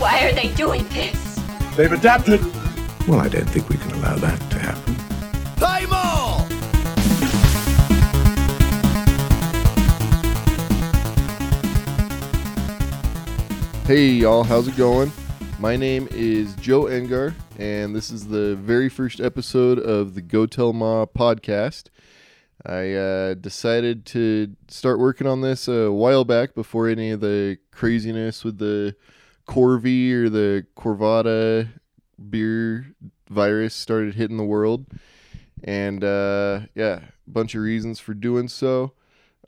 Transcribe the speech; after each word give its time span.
Why 0.00 0.24
are 0.24 0.32
they 0.32 0.48
doing 0.54 0.88
this? 0.88 1.38
They've 1.76 1.92
adapted. 1.92 2.40
Well, 3.06 3.20
I 3.20 3.28
don't 3.28 3.44
think 3.44 3.68
we 3.68 3.76
can 3.76 3.90
allow 3.90 4.16
that 4.16 4.50
to 4.50 4.58
happen. 4.58 4.94
Play 5.58 5.84
more! 5.84 6.46
Hey 13.86 14.06
y'all, 14.12 14.42
how's 14.42 14.68
it 14.68 14.76
going? 14.78 15.12
My 15.58 15.76
name 15.76 16.08
is 16.12 16.54
Joe 16.54 16.84
Engar, 16.84 17.34
and 17.58 17.94
this 17.94 18.10
is 18.10 18.28
the 18.28 18.56
very 18.56 18.88
first 18.88 19.20
episode 19.20 19.78
of 19.78 20.14
the 20.14 20.22
Go 20.22 20.46
Tell 20.46 20.72
Ma 20.72 21.04
podcast. 21.04 21.90
I 22.64 22.94
uh, 22.94 23.34
decided 23.34 24.06
to 24.06 24.56
start 24.68 24.98
working 24.98 25.26
on 25.26 25.42
this 25.42 25.68
a 25.68 25.92
while 25.92 26.24
back 26.24 26.54
before 26.54 26.88
any 26.88 27.10
of 27.10 27.20
the 27.20 27.58
craziness 27.70 28.42
with 28.44 28.56
the 28.56 28.96
Corvi 29.50 30.12
or 30.12 30.30
the 30.30 30.64
Corvada 30.76 31.68
beer 32.30 32.94
virus 33.28 33.74
started 33.74 34.14
hitting 34.14 34.36
the 34.36 34.44
world. 34.44 34.86
And 35.64 36.04
uh, 36.04 36.60
yeah, 36.76 37.00
a 37.26 37.30
bunch 37.30 37.56
of 37.56 37.62
reasons 37.62 37.98
for 37.98 38.14
doing 38.14 38.46
so. 38.46 38.92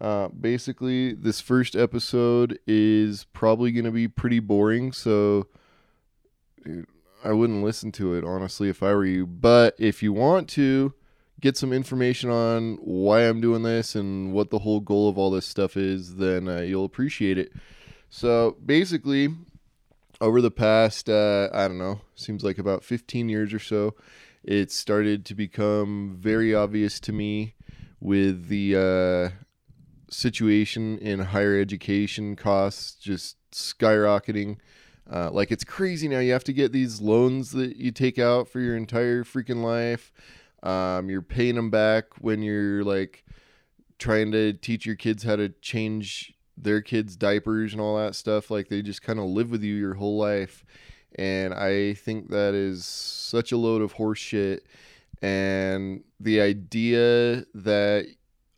Uh, 0.00 0.26
basically, 0.28 1.12
this 1.14 1.40
first 1.40 1.76
episode 1.76 2.58
is 2.66 3.26
probably 3.32 3.70
going 3.70 3.84
to 3.84 3.92
be 3.92 4.08
pretty 4.08 4.40
boring, 4.40 4.90
so 4.90 5.46
I 7.22 7.32
wouldn't 7.32 7.62
listen 7.62 7.92
to 7.92 8.14
it, 8.14 8.24
honestly, 8.24 8.68
if 8.68 8.82
I 8.82 8.92
were 8.94 9.04
you. 9.04 9.24
But 9.24 9.76
if 9.78 10.02
you 10.02 10.12
want 10.12 10.48
to 10.50 10.94
get 11.40 11.56
some 11.56 11.72
information 11.72 12.28
on 12.28 12.78
why 12.82 13.20
I'm 13.20 13.40
doing 13.40 13.62
this 13.62 13.94
and 13.94 14.32
what 14.32 14.50
the 14.50 14.58
whole 14.58 14.80
goal 14.80 15.08
of 15.08 15.16
all 15.16 15.30
this 15.30 15.46
stuff 15.46 15.76
is, 15.76 16.16
then 16.16 16.48
uh, 16.48 16.62
you'll 16.62 16.84
appreciate 16.84 17.38
it. 17.38 17.52
So 18.10 18.56
basically, 18.66 19.28
over 20.22 20.40
the 20.40 20.52
past, 20.52 21.08
uh, 21.08 21.48
I 21.52 21.66
don't 21.66 21.78
know, 21.78 22.00
seems 22.14 22.44
like 22.44 22.56
about 22.56 22.84
15 22.84 23.28
years 23.28 23.52
or 23.52 23.58
so, 23.58 23.96
it 24.44 24.70
started 24.70 25.26
to 25.26 25.34
become 25.34 26.16
very 26.18 26.54
obvious 26.54 27.00
to 27.00 27.12
me 27.12 27.56
with 27.98 28.46
the 28.46 28.76
uh, 28.76 29.36
situation 30.08 30.96
in 30.98 31.18
higher 31.18 31.58
education 31.58 32.36
costs 32.36 32.94
just 32.94 33.36
skyrocketing. 33.50 34.58
Uh, 35.12 35.28
like 35.32 35.50
it's 35.50 35.64
crazy 35.64 36.06
now. 36.06 36.20
You 36.20 36.32
have 36.32 36.44
to 36.44 36.52
get 36.52 36.70
these 36.70 37.00
loans 37.00 37.50
that 37.50 37.76
you 37.76 37.90
take 37.90 38.18
out 38.20 38.48
for 38.48 38.60
your 38.60 38.76
entire 38.76 39.24
freaking 39.24 39.64
life. 39.64 40.12
Um, 40.62 41.10
you're 41.10 41.22
paying 41.22 41.56
them 41.56 41.70
back 41.70 42.04
when 42.20 42.42
you're 42.42 42.84
like 42.84 43.24
trying 43.98 44.30
to 44.30 44.52
teach 44.52 44.86
your 44.86 44.94
kids 44.94 45.24
how 45.24 45.34
to 45.34 45.48
change 45.48 46.34
their 46.56 46.80
kids' 46.80 47.16
diapers 47.16 47.72
and 47.72 47.80
all 47.80 47.96
that 47.96 48.14
stuff. 48.14 48.50
Like 48.50 48.68
they 48.68 48.82
just 48.82 49.02
kind 49.02 49.18
of 49.18 49.26
live 49.26 49.50
with 49.50 49.62
you 49.62 49.74
your 49.74 49.94
whole 49.94 50.16
life. 50.16 50.64
And 51.16 51.52
I 51.52 51.94
think 51.94 52.30
that 52.30 52.54
is 52.54 52.84
such 52.84 53.52
a 53.52 53.56
load 53.56 53.82
of 53.82 53.92
horse 53.92 54.18
shit. 54.18 54.66
And 55.20 56.02
the 56.18 56.40
idea 56.40 57.44
that 57.54 58.06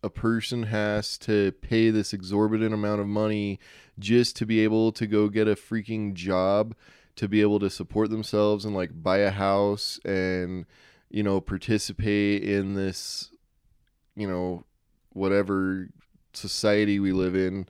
a 0.03 0.11
person 0.11 0.65
has 0.65 1.17
to 1.19 1.53
pay 1.53 1.91
this 1.91 2.13
exorbitant 2.13 2.75
amount 2.75 3.01
of 3.01 3.07
money 3.07 3.59
just 3.99 4.37
to 4.37 4.47
be 4.47 4.61
able 4.61 4.93
to 4.93 5.07
go 5.07 5.29
get 5.29 5.49
a 5.49 5.55
freaking 5.55 6.15
job 6.15 6.75
to 7.17 7.29
be 7.29 7.41
able 7.41 7.59
to 7.61 7.71
support 7.71 8.11
themselves 8.11 8.65
and 8.65 8.75
like 8.75 9.03
buy 9.03 9.19
a 9.19 9.31
house 9.31 9.99
and 10.05 10.67
you 11.11 11.23
know 11.23 11.41
participate 11.41 12.43
in 12.43 12.75
this 12.75 13.31
you 14.17 14.29
know 14.29 14.65
whatever 15.11 15.89
society 16.37 16.99
we 16.99 17.13
live 17.13 17.35
in 17.35 17.67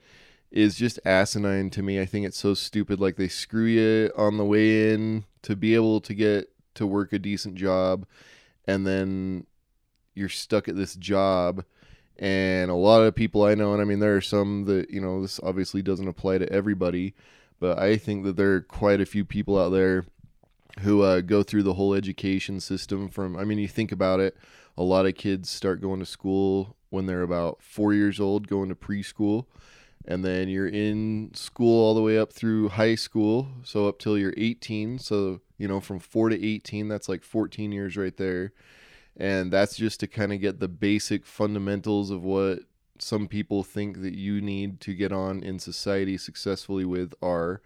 is 0.51 0.75
just 0.75 0.99
asinine 1.05 1.69
to 1.71 1.83
me. 1.83 1.99
I 1.99 2.05
think 2.05 2.25
it's 2.25 2.37
so 2.37 2.53
stupid 2.53 2.99
like 2.99 3.17
they 3.17 3.27
screw 3.27 3.65
you 3.65 4.11
on 4.15 4.37
the 4.37 4.45
way 4.45 4.93
in 4.93 5.25
to 5.41 5.55
be 5.55 5.75
able 5.75 6.01
to 6.01 6.13
get 6.13 6.51
to 6.75 6.87
work 6.87 7.13
a 7.13 7.19
decent 7.19 7.55
job 7.55 8.05
and 8.65 8.85
then 8.85 9.45
you're 10.13 10.29
stuck 10.29 10.67
at 10.67 10.75
this 10.75 10.95
job 10.95 11.63
and 12.17 12.71
a 12.71 12.75
lot 12.75 13.01
of 13.01 13.13
people 13.13 13.43
I 13.43 13.55
know, 13.55 13.73
and 13.73 13.81
I 13.81 13.85
mean, 13.85 13.99
there 13.99 14.15
are 14.15 14.21
some 14.21 14.65
that, 14.65 14.89
you 14.89 15.01
know, 15.01 15.21
this 15.21 15.39
obviously 15.43 15.81
doesn't 15.81 16.07
apply 16.07 16.37
to 16.37 16.51
everybody, 16.51 17.13
but 17.59 17.77
I 17.77 17.97
think 17.97 18.23
that 18.23 18.37
there 18.37 18.53
are 18.53 18.61
quite 18.61 19.01
a 19.01 19.05
few 19.05 19.25
people 19.25 19.59
out 19.59 19.69
there 19.69 20.05
who 20.79 21.01
uh, 21.01 21.21
go 21.21 21.43
through 21.43 21.63
the 21.63 21.73
whole 21.73 21.93
education 21.93 22.59
system 22.59 23.09
from, 23.09 23.35
I 23.35 23.43
mean, 23.43 23.57
you 23.57 23.67
think 23.67 23.91
about 23.91 24.19
it, 24.21 24.37
a 24.77 24.83
lot 24.83 25.05
of 25.05 25.15
kids 25.15 25.49
start 25.49 25.81
going 25.81 25.99
to 25.99 26.05
school 26.05 26.75
when 26.95 27.05
they're 27.05 27.21
about 27.21 27.61
four 27.61 27.93
years 27.93 28.19
old, 28.19 28.47
going 28.47 28.69
to 28.69 28.75
preschool. 28.75 29.45
And 30.07 30.23
then 30.23 30.49
you're 30.49 30.67
in 30.67 31.31
school 31.33 31.83
all 31.83 31.95
the 31.95 32.01
way 32.01 32.17
up 32.17 32.31
through 32.31 32.69
high 32.69 32.95
school, 32.95 33.47
so 33.63 33.87
up 33.87 33.99
till 33.99 34.17
you're 34.17 34.33
18. 34.37 34.99
So, 34.99 35.41
you 35.57 35.67
know, 35.67 35.79
from 35.79 35.99
four 35.99 36.29
to 36.29 36.45
18, 36.45 36.87
that's 36.87 37.09
like 37.09 37.23
14 37.23 37.71
years 37.71 37.97
right 37.97 38.15
there 38.15 38.53
and 39.17 39.51
that's 39.51 39.77
just 39.77 39.99
to 40.01 40.07
kind 40.07 40.33
of 40.33 40.41
get 40.41 40.59
the 40.59 40.67
basic 40.67 41.25
fundamentals 41.25 42.09
of 42.11 42.23
what 42.23 42.59
some 42.99 43.27
people 43.27 43.63
think 43.63 44.01
that 44.01 44.13
you 44.13 44.41
need 44.41 44.79
to 44.81 44.93
get 44.93 45.11
on 45.11 45.43
in 45.43 45.59
society 45.59 46.17
successfully 46.17 46.85
with 46.85 47.13
are 47.21 47.61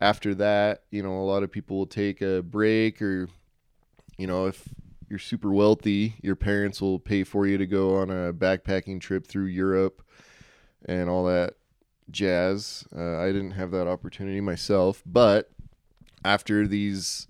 after 0.00 0.34
that 0.34 0.82
you 0.90 1.02
know 1.02 1.12
a 1.12 1.24
lot 1.24 1.42
of 1.42 1.50
people 1.50 1.76
will 1.78 1.86
take 1.86 2.20
a 2.20 2.42
break 2.42 3.00
or 3.00 3.28
you 4.18 4.26
know 4.26 4.46
if 4.46 4.68
you're 5.08 5.18
super 5.18 5.52
wealthy 5.52 6.14
your 6.22 6.36
parents 6.36 6.80
will 6.80 6.98
pay 6.98 7.24
for 7.24 7.46
you 7.46 7.58
to 7.58 7.66
go 7.66 7.96
on 7.96 8.10
a 8.10 8.32
backpacking 8.32 9.00
trip 9.00 9.26
through 9.26 9.44
europe 9.44 10.02
and 10.86 11.08
all 11.08 11.24
that 11.24 11.54
jazz 12.10 12.86
uh, 12.96 13.18
i 13.18 13.26
didn't 13.26 13.52
have 13.52 13.70
that 13.70 13.86
opportunity 13.86 14.40
myself 14.40 15.02
but 15.04 15.50
after 16.24 16.66
these 16.66 17.26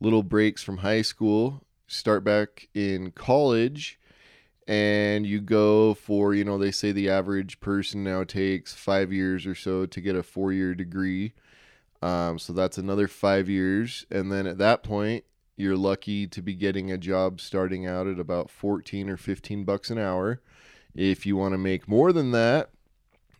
little 0.00 0.22
breaks 0.22 0.62
from 0.62 0.78
high 0.78 1.02
school 1.02 1.62
start 1.86 2.24
back 2.24 2.68
in 2.74 3.10
college 3.12 3.98
and 4.66 5.26
you 5.26 5.40
go 5.40 5.94
for, 5.94 6.34
you 6.34 6.44
know, 6.44 6.58
they 6.58 6.70
say 6.70 6.92
the 6.92 7.10
average 7.10 7.60
person 7.60 8.02
now 8.02 8.24
takes 8.24 8.72
five 8.72 9.12
years 9.12 9.46
or 9.46 9.54
so 9.54 9.86
to 9.86 10.00
get 10.00 10.16
a 10.16 10.22
four 10.22 10.52
year 10.52 10.74
degree. 10.74 11.32
Um, 12.02 12.38
so 12.38 12.52
that's 12.52 12.78
another 12.78 13.08
five 13.08 13.48
years. 13.48 14.06
And 14.10 14.32
then 14.32 14.46
at 14.46 14.58
that 14.58 14.82
point, 14.82 15.24
you're 15.56 15.76
lucky 15.76 16.26
to 16.26 16.42
be 16.42 16.54
getting 16.54 16.90
a 16.90 16.98
job 16.98 17.40
starting 17.40 17.86
out 17.86 18.06
at 18.06 18.18
about 18.18 18.50
14 18.50 19.08
or 19.08 19.16
15 19.16 19.64
bucks 19.64 19.90
an 19.90 19.98
hour. 19.98 20.40
If 20.94 21.26
you 21.26 21.36
want 21.36 21.52
to 21.52 21.58
make 21.58 21.88
more 21.88 22.12
than 22.12 22.32
that, 22.32 22.70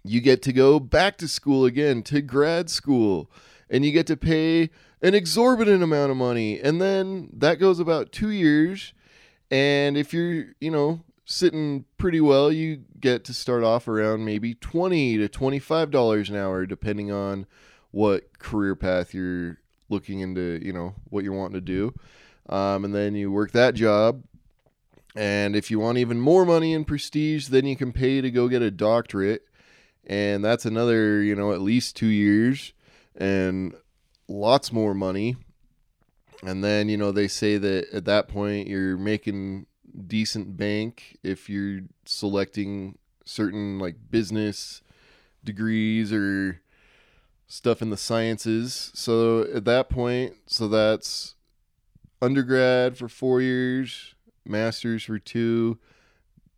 you 0.04 0.20
get 0.20 0.42
to 0.42 0.52
go 0.52 0.78
back 0.78 1.16
to 1.18 1.28
school 1.28 1.64
again 1.64 2.02
to 2.04 2.20
grad 2.20 2.68
school 2.68 3.30
and 3.70 3.84
you 3.84 3.92
get 3.92 4.06
to 4.06 4.16
pay 4.16 4.70
an 5.02 5.14
exorbitant 5.14 5.82
amount 5.82 6.10
of 6.10 6.16
money. 6.16 6.60
And 6.60 6.80
then 6.80 7.30
that 7.32 7.58
goes 7.58 7.80
about 7.80 8.12
two 8.12 8.30
years. 8.30 8.92
And 9.50 9.96
if 9.96 10.12
you're, 10.12 10.54
you 10.60 10.70
know, 10.70 11.00
sitting 11.24 11.84
pretty 11.96 12.20
well, 12.20 12.52
you 12.52 12.82
get 13.00 13.24
to 13.24 13.34
start 13.34 13.64
off 13.64 13.88
around 13.88 14.24
maybe 14.24 14.54
20 14.54 15.18
to 15.18 15.28
$25 15.28 16.28
an 16.28 16.36
hour, 16.36 16.66
depending 16.66 17.10
on 17.10 17.46
what 17.90 18.38
career 18.38 18.74
path 18.74 19.14
you're 19.14 19.58
looking 19.88 20.20
into, 20.20 20.60
you 20.62 20.72
know, 20.72 20.94
what 21.10 21.24
you're 21.24 21.34
wanting 21.34 21.54
to 21.54 21.60
do. 21.60 21.94
Um, 22.48 22.84
and 22.84 22.94
then 22.94 23.14
you 23.14 23.30
work 23.30 23.52
that 23.52 23.74
job. 23.74 24.22
And 25.16 25.54
if 25.54 25.70
you 25.70 25.78
want 25.78 25.98
even 25.98 26.20
more 26.20 26.44
money 26.44 26.74
and 26.74 26.86
prestige, 26.86 27.48
then 27.48 27.66
you 27.66 27.76
can 27.76 27.92
pay 27.92 28.20
to 28.20 28.30
go 28.30 28.48
get 28.48 28.62
a 28.62 28.70
doctorate. 28.70 29.46
And 30.06 30.44
that's 30.44 30.64
another, 30.64 31.22
you 31.22 31.34
know, 31.34 31.52
at 31.52 31.60
least 31.60 31.96
two 31.96 32.06
years. 32.06 32.72
And 33.16 33.74
lots 34.28 34.72
more 34.72 34.94
money. 34.94 35.36
And 36.42 36.62
then, 36.62 36.88
you 36.88 36.96
know, 36.96 37.12
they 37.12 37.28
say 37.28 37.56
that 37.58 37.90
at 37.92 38.04
that 38.06 38.28
point 38.28 38.68
you're 38.68 38.96
making 38.96 39.66
decent 40.06 40.56
bank 40.56 41.16
if 41.22 41.48
you're 41.48 41.82
selecting 42.04 42.98
certain 43.24 43.78
like 43.78 43.96
business 44.10 44.82
degrees 45.42 46.12
or 46.12 46.60
stuff 47.46 47.82
in 47.82 47.90
the 47.90 47.96
sciences. 47.96 48.90
So 48.94 49.42
at 49.42 49.64
that 49.64 49.88
point, 49.88 50.34
so 50.46 50.68
that's 50.68 51.34
undergrad 52.20 52.96
for 52.96 53.08
4 53.08 53.40
years, 53.42 54.14
masters 54.44 55.04
for 55.04 55.18
2, 55.18 55.78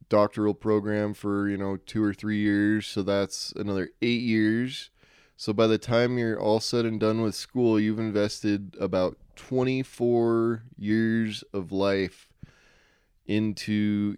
doctoral 0.08 0.54
program 0.54 1.14
for, 1.14 1.48
you 1.48 1.56
know, 1.56 1.76
2 1.76 2.02
or 2.02 2.14
3 2.14 2.36
years, 2.36 2.86
so 2.86 3.02
that's 3.02 3.52
another 3.56 3.90
8 4.00 4.20
years. 4.20 4.90
So 5.36 5.52
by 5.52 5.66
the 5.66 5.78
time 5.78 6.16
you're 6.16 6.40
all 6.40 6.60
said 6.60 6.84
and 6.84 7.00
done 7.00 7.20
with 7.20 7.34
school, 7.34 7.78
you've 7.78 7.98
invested 7.98 8.76
about 8.80 9.18
24 9.34 10.62
years 10.78 11.42
of 11.52 11.72
life 11.72 12.28
into 13.26 14.16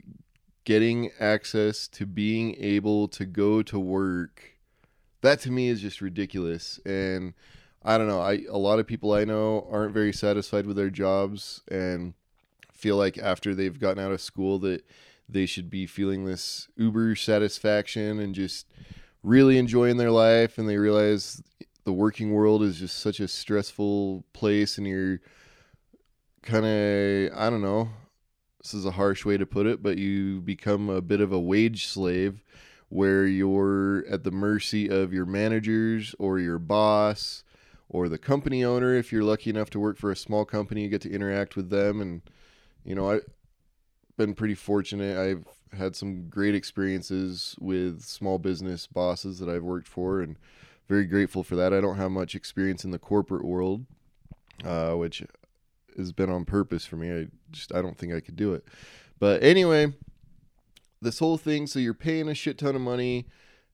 getting 0.64 1.10
access 1.18 1.88
to 1.88 2.04
being 2.04 2.54
able 2.56 3.08
to 3.08 3.24
go 3.24 3.62
to 3.62 3.78
work. 3.78 4.57
That 5.20 5.40
to 5.40 5.50
me 5.50 5.68
is 5.68 5.80
just 5.80 6.00
ridiculous. 6.00 6.78
And 6.84 7.34
I 7.82 7.98
don't 7.98 8.08
know, 8.08 8.20
I 8.20 8.44
a 8.50 8.58
lot 8.58 8.78
of 8.78 8.86
people 8.86 9.12
I 9.12 9.24
know 9.24 9.66
aren't 9.70 9.94
very 9.94 10.12
satisfied 10.12 10.66
with 10.66 10.76
their 10.76 10.90
jobs 10.90 11.62
and 11.68 12.14
feel 12.72 12.96
like 12.96 13.18
after 13.18 13.54
they've 13.54 13.78
gotten 13.78 14.02
out 14.02 14.12
of 14.12 14.20
school 14.20 14.58
that 14.60 14.84
they 15.28 15.46
should 15.46 15.68
be 15.68 15.86
feeling 15.86 16.24
this 16.24 16.68
uber 16.76 17.14
satisfaction 17.14 18.18
and 18.18 18.34
just 18.34 18.66
really 19.22 19.58
enjoying 19.58 19.96
their 19.96 20.10
life 20.10 20.58
and 20.58 20.68
they 20.68 20.76
realize 20.76 21.42
the 21.84 21.92
working 21.92 22.32
world 22.32 22.62
is 22.62 22.78
just 22.78 22.98
such 22.98 23.20
a 23.20 23.28
stressful 23.28 24.24
place 24.32 24.78
and 24.78 24.86
you're 24.86 25.20
kind 26.42 26.64
of 26.64 27.38
I 27.38 27.50
don't 27.50 27.62
know. 27.62 27.90
This 28.62 28.74
is 28.74 28.84
a 28.84 28.90
harsh 28.90 29.24
way 29.24 29.38
to 29.38 29.46
put 29.46 29.66
it, 29.66 29.82
but 29.82 29.98
you 29.98 30.40
become 30.40 30.88
a 30.88 31.00
bit 31.00 31.20
of 31.20 31.32
a 31.32 31.38
wage 31.38 31.86
slave 31.86 32.42
where 32.88 33.26
you're 33.26 34.04
at 34.08 34.24
the 34.24 34.30
mercy 34.30 34.88
of 34.88 35.12
your 35.12 35.26
managers 35.26 36.14
or 36.18 36.38
your 36.38 36.58
boss 36.58 37.44
or 37.88 38.08
the 38.08 38.18
company 38.18 38.64
owner 38.64 38.94
if 38.94 39.12
you're 39.12 39.22
lucky 39.22 39.50
enough 39.50 39.70
to 39.70 39.80
work 39.80 39.98
for 39.98 40.10
a 40.10 40.16
small 40.16 40.44
company 40.44 40.82
you 40.82 40.88
get 40.88 41.02
to 41.02 41.12
interact 41.12 41.56
with 41.56 41.70
them. 41.70 42.00
And 42.00 42.22
you 42.84 42.94
know 42.94 43.10
i've 43.10 43.24
been 44.16 44.34
pretty 44.34 44.54
fortunate. 44.54 45.16
I've 45.16 45.78
had 45.78 45.94
some 45.94 46.28
great 46.28 46.54
experiences 46.54 47.54
with 47.60 48.02
small 48.02 48.38
business 48.38 48.86
bosses 48.86 49.38
that 49.38 49.48
i've 49.48 49.62
worked 49.62 49.88
for 49.88 50.20
and 50.20 50.36
very 50.88 51.04
grateful 51.04 51.42
for 51.42 51.54
that. 51.56 51.74
I 51.74 51.80
don't 51.82 51.98
have 51.98 52.10
much 52.10 52.34
experience 52.34 52.84
in 52.84 52.90
the 52.90 52.98
corporate 52.98 53.44
world 53.44 53.84
uh, 54.64 54.92
which 54.94 55.22
has 55.96 56.12
been 56.12 56.30
on 56.30 56.44
purpose 56.44 56.86
for 56.86 56.96
me. 56.96 57.12
I 57.12 57.26
just 57.50 57.74
i 57.74 57.82
don't 57.82 57.98
think 57.98 58.14
i 58.14 58.20
could 58.20 58.36
do 58.36 58.54
it. 58.54 58.64
But 59.18 59.42
anyway 59.42 59.92
this 61.00 61.18
whole 61.18 61.38
thing 61.38 61.66
so 61.66 61.78
you're 61.78 61.94
paying 61.94 62.28
a 62.28 62.34
shit 62.34 62.58
ton 62.58 62.74
of 62.74 62.80
money 62.80 63.26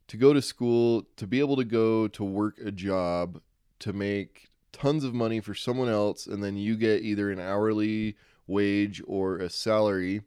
to 0.07 0.17
go 0.17 0.33
to 0.33 0.43
school 0.43 1.07
to 1.17 1.27
be 1.27 1.41
able 1.41 1.57
to 1.57 1.65
go 1.65 2.07
to 2.09 2.25
work 2.25 2.59
a 2.65 2.71
job 2.71 3.41
to 3.79 3.93
make 3.93 4.49
tons 4.73 5.05
of 5.05 5.15
money 5.15 5.41
for 5.41 5.55
someone 5.55 5.89
else 5.89 6.27
and 6.27 6.43
then 6.43 6.57
you 6.57 6.77
get 6.77 7.03
either 7.03 7.31
an 7.31 7.41
hourly 7.41 8.17
wage 8.47 9.03
or 9.07 9.39
a 9.39 9.49
salary. 9.49 10.21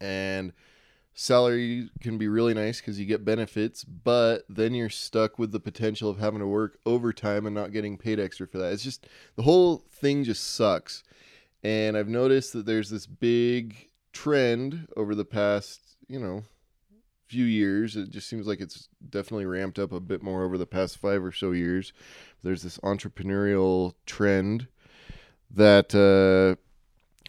And 0.00 0.52
salary 1.14 1.90
can 2.00 2.18
be 2.18 2.28
really 2.28 2.54
nice 2.54 2.80
because 2.80 2.98
you 2.98 3.06
get 3.06 3.24
benefits 3.24 3.84
but 3.84 4.44
then 4.48 4.74
you're 4.74 4.90
stuck 4.90 5.38
with 5.38 5.52
the 5.52 5.60
potential 5.60 6.10
of 6.10 6.18
having 6.18 6.40
to 6.40 6.46
work 6.46 6.76
overtime 6.84 7.46
and 7.46 7.54
not 7.54 7.72
getting 7.72 7.96
paid 7.98 8.18
extra 8.18 8.46
for 8.46 8.58
that. 8.58 8.72
It's 8.72 8.82
just 8.82 9.06
the 9.36 9.42
whole 9.42 9.84
thing 9.90 10.24
just 10.24 10.54
sucks. 10.54 11.02
And 11.62 11.96
i've 11.96 12.08
noticed 12.08 12.52
that 12.52 12.66
there's 12.66 12.90
this 12.90 13.06
big 13.06 13.88
trend 14.12 14.88
over 14.96 15.14
the 15.14 15.24
past 15.24 15.93
you 16.08 16.18
know 16.18 16.44
few 17.26 17.44
years 17.44 17.96
it 17.96 18.10
just 18.10 18.28
seems 18.28 18.46
like 18.46 18.60
it's 18.60 18.88
definitely 19.10 19.46
ramped 19.46 19.78
up 19.78 19.92
a 19.92 20.00
bit 20.00 20.22
more 20.22 20.44
over 20.44 20.58
the 20.58 20.66
past 20.66 20.98
five 20.98 21.24
or 21.24 21.32
so 21.32 21.52
years. 21.52 21.92
There's 22.42 22.62
this 22.62 22.78
entrepreneurial 22.78 23.94
trend 24.06 24.68
that 25.50 25.94
uh, 25.94 26.60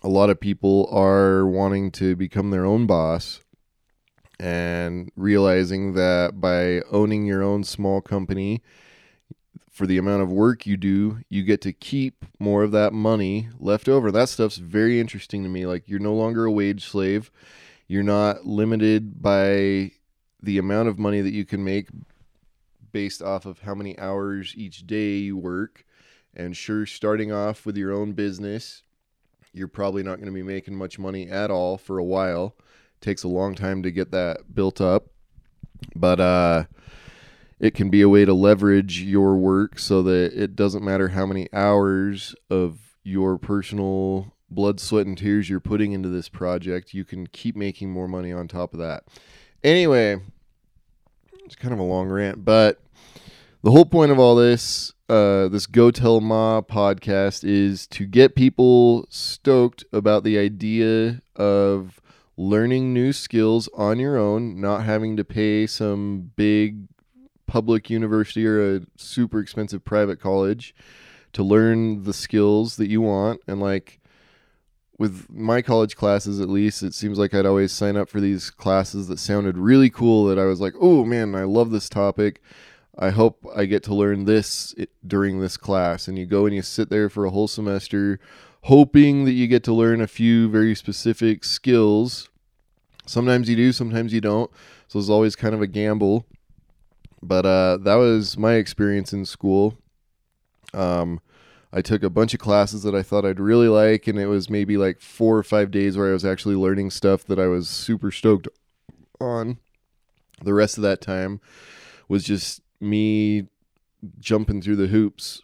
a 0.05 0.09
lot 0.09 0.29
of 0.29 0.39
people 0.39 0.89
are 0.91 1.47
wanting 1.47 1.91
to 1.91 2.15
become 2.15 2.51
their 2.51 2.65
own 2.65 2.85
boss 2.85 3.41
and 4.39 5.11
realizing 5.15 5.93
that 5.93 6.41
by 6.41 6.81
owning 6.91 7.25
your 7.25 7.41
own 7.41 7.63
small 7.63 8.01
company 8.01 8.61
for 9.71 9.87
the 9.87 9.97
amount 9.97 10.21
of 10.21 10.31
work 10.31 10.65
you 10.65 10.77
do 10.77 11.19
you 11.29 11.43
get 11.43 11.61
to 11.61 11.73
keep 11.73 12.25
more 12.37 12.63
of 12.63 12.71
that 12.71 12.93
money 12.93 13.49
left 13.59 13.87
over. 13.87 14.11
That 14.11 14.29
stuff's 14.29 14.57
very 14.57 14.99
interesting 14.99 15.43
to 15.43 15.49
me. 15.49 15.65
Like 15.65 15.87
you're 15.87 15.99
no 15.99 16.13
longer 16.13 16.45
a 16.45 16.51
wage 16.51 16.85
slave 16.85 17.31
you're 17.87 18.03
not 18.03 18.45
limited 18.45 19.21
by 19.21 19.91
the 20.41 20.57
amount 20.57 20.89
of 20.89 20.99
money 20.99 21.21
that 21.21 21.33
you 21.33 21.45
can 21.45 21.63
make 21.63 21.87
based 22.91 23.21
off 23.21 23.45
of 23.45 23.59
how 23.59 23.75
many 23.75 23.97
hours 23.99 24.53
each 24.55 24.87
day 24.87 25.17
you 25.17 25.37
work. 25.37 25.85
And 26.33 26.55
sure, 26.55 26.85
starting 26.85 27.31
off 27.31 27.65
with 27.65 27.77
your 27.77 27.91
own 27.91 28.13
business, 28.13 28.83
you're 29.53 29.67
probably 29.67 30.03
not 30.03 30.15
going 30.15 30.27
to 30.27 30.31
be 30.31 30.43
making 30.43 30.75
much 30.75 30.99
money 30.99 31.29
at 31.29 31.49
all 31.49 31.77
for 31.77 31.97
a 31.97 32.03
while. 32.03 32.55
It 32.59 33.01
takes 33.01 33.23
a 33.23 33.29
long 33.29 33.55
time 33.55 33.83
to 33.83 33.91
get 33.91 34.11
that 34.11 34.53
built 34.53 34.81
up. 34.81 35.07
But 35.95 36.19
uh, 36.19 36.65
it 37.59 37.73
can 37.73 37.89
be 37.89 38.01
a 38.01 38.09
way 38.09 38.25
to 38.25 38.33
leverage 38.33 39.01
your 39.01 39.35
work 39.35 39.79
so 39.79 40.03
that 40.03 40.33
it 40.33 40.55
doesn't 40.55 40.83
matter 40.83 41.09
how 41.09 41.25
many 41.25 41.51
hours 41.53 42.35
of 42.49 42.97
your 43.03 43.37
personal 43.37 44.34
blood, 44.55 44.79
sweat, 44.79 45.05
and 45.05 45.17
tears 45.17 45.49
you're 45.49 45.59
putting 45.59 45.91
into 45.91 46.09
this 46.09 46.29
project, 46.29 46.93
you 46.93 47.05
can 47.05 47.27
keep 47.27 47.55
making 47.55 47.91
more 47.91 48.07
money 48.07 48.31
on 48.31 48.47
top 48.47 48.73
of 48.73 48.79
that. 48.79 49.03
Anyway, 49.63 50.19
it's 51.45 51.55
kind 51.55 51.73
of 51.73 51.79
a 51.79 51.83
long 51.83 52.09
rant, 52.09 52.43
but 52.43 52.81
the 53.63 53.71
whole 53.71 53.85
point 53.85 54.11
of 54.11 54.19
all 54.19 54.35
this, 54.35 54.93
uh, 55.09 55.47
this 55.47 55.65
Go 55.65 55.91
Tell 55.91 56.21
Ma 56.21 56.61
podcast, 56.61 57.43
is 57.43 57.87
to 57.87 58.05
get 58.05 58.35
people 58.35 59.05
stoked 59.09 59.83
about 59.91 60.23
the 60.23 60.37
idea 60.37 61.21
of 61.35 61.99
learning 62.37 62.93
new 62.93 63.13
skills 63.13 63.69
on 63.75 63.99
your 63.99 64.17
own, 64.17 64.59
not 64.59 64.83
having 64.83 65.17
to 65.17 65.23
pay 65.23 65.65
some 65.67 66.31
big 66.35 66.87
public 67.47 67.89
university 67.89 68.45
or 68.45 68.75
a 68.75 68.81
super 68.97 69.39
expensive 69.39 69.85
private 69.85 70.19
college 70.19 70.75
to 71.33 71.43
learn 71.43 72.03
the 72.03 72.13
skills 72.13 72.77
that 72.77 72.89
you 72.89 73.01
want 73.01 73.41
and 73.47 73.59
like 73.59 73.99
with 74.97 75.27
my 75.29 75.61
college 75.61 75.95
classes 75.95 76.39
at 76.39 76.49
least 76.49 76.81
it 76.81 76.93
seems 76.93 77.17
like 77.17 77.33
i'd 77.33 77.45
always 77.45 77.71
sign 77.71 77.97
up 77.97 78.09
for 78.09 78.21
these 78.21 78.49
classes 78.49 79.07
that 79.07 79.19
sounded 79.19 79.57
really 79.57 79.89
cool 79.89 80.25
that 80.25 80.39
i 80.39 80.45
was 80.45 80.61
like 80.61 80.73
oh 80.79 81.03
man 81.03 81.35
i 81.35 81.43
love 81.43 81.71
this 81.71 81.89
topic. 81.89 82.41
I 82.97 83.09
hope 83.09 83.45
i 83.53 83.65
get 83.65 83.83
to 83.83 83.93
learn 83.93 84.23
this 84.23 84.73
during 85.05 85.41
this 85.41 85.57
class. 85.57 86.07
And 86.07 86.17
you 86.17 86.25
go 86.25 86.45
and 86.45 86.55
you 86.55 86.61
sit 86.61 86.89
there 86.89 87.09
for 87.09 87.25
a 87.25 87.29
whole 87.29 87.47
semester 87.47 88.19
hoping 88.65 89.25
that 89.25 89.33
you 89.33 89.45
get 89.45 89.63
to 89.63 89.73
learn 89.73 90.01
a 90.01 90.07
few 90.07 90.49
very 90.49 90.73
specific 90.73 91.43
skills. 91.43 92.29
Sometimes 93.05 93.47
you 93.47 93.55
do 93.55 93.71
sometimes 93.71 94.11
you 94.11 94.21
don't. 94.21 94.49
So 94.87 94.97
it's 94.97 95.09
always 95.09 95.35
kind 95.35 95.53
of 95.53 95.61
a 95.61 95.67
gamble. 95.67 96.25
But 97.21 97.45
uh, 97.45 97.77
that 97.77 97.95
was 97.95 98.37
my 98.37 98.53
experience 98.53 99.13
in 99.13 99.25
school. 99.25 99.77
Um, 100.73 101.21
I 101.75 101.81
took 101.81 102.03
a 102.03 102.09
bunch 102.09 102.33
of 102.33 102.39
classes 102.39 102.83
that 102.83 102.95
I 102.95 103.03
thought 103.03 103.25
I'd 103.25 103.39
really 103.39 103.67
like, 103.67 104.07
and 104.07 104.17
it 104.17 104.27
was 104.27 104.49
maybe 104.49 104.77
like 104.77 105.01
four 105.01 105.37
or 105.37 105.43
five 105.43 105.71
days 105.71 105.97
where 105.97 106.09
I 106.09 106.13
was 106.13 106.23
actually 106.23 106.55
learning 106.55 106.89
stuff 106.89 107.25
that 107.25 107.37
I 107.37 107.47
was 107.47 107.67
super 107.67 108.11
stoked 108.11 108.47
on. 109.19 109.57
The 110.41 110.53
rest 110.53 110.77
of 110.77 110.83
that 110.83 111.01
time 111.01 111.41
was 112.07 112.23
just 112.23 112.61
me 112.79 113.49
jumping 114.19 114.61
through 114.61 114.77
the 114.77 114.87
hoops 114.87 115.41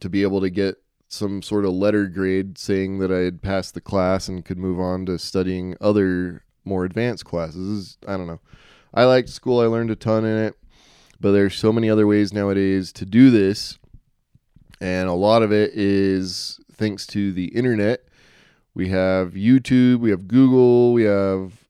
to 0.00 0.08
be 0.08 0.22
able 0.22 0.40
to 0.40 0.50
get 0.50 0.78
some 1.06 1.42
sort 1.42 1.64
of 1.64 1.70
letter 1.72 2.08
grade 2.08 2.58
saying 2.58 2.98
that 2.98 3.12
I 3.12 3.18
had 3.18 3.40
passed 3.40 3.74
the 3.74 3.80
class 3.80 4.26
and 4.26 4.44
could 4.44 4.58
move 4.58 4.80
on 4.80 5.06
to 5.06 5.16
studying 5.16 5.76
other 5.80 6.42
more 6.64 6.84
advanced 6.84 7.24
classes. 7.24 7.98
I 8.04 8.16
don't 8.16 8.26
know. 8.26 8.40
I 8.92 9.04
liked 9.04 9.28
school, 9.28 9.60
I 9.60 9.66
learned 9.66 9.92
a 9.92 9.96
ton 9.96 10.24
in 10.24 10.38
it, 10.38 10.56
but 11.20 11.30
there's 11.30 11.54
so 11.54 11.72
many 11.72 11.88
other 11.88 12.06
ways 12.06 12.32
nowadays 12.32 12.90
to 12.94 13.06
do 13.06 13.30
this 13.30 13.78
and 14.80 15.08
a 15.08 15.14
lot 15.14 15.42
of 15.42 15.52
it 15.52 15.72
is 15.74 16.60
thanks 16.72 17.06
to 17.08 17.32
the 17.32 17.46
internet. 17.46 18.04
We 18.74 18.88
have 18.90 19.32
YouTube, 19.32 20.00
we 20.00 20.10
have 20.10 20.28
Google, 20.28 20.92
we 20.92 21.04
have 21.04 21.64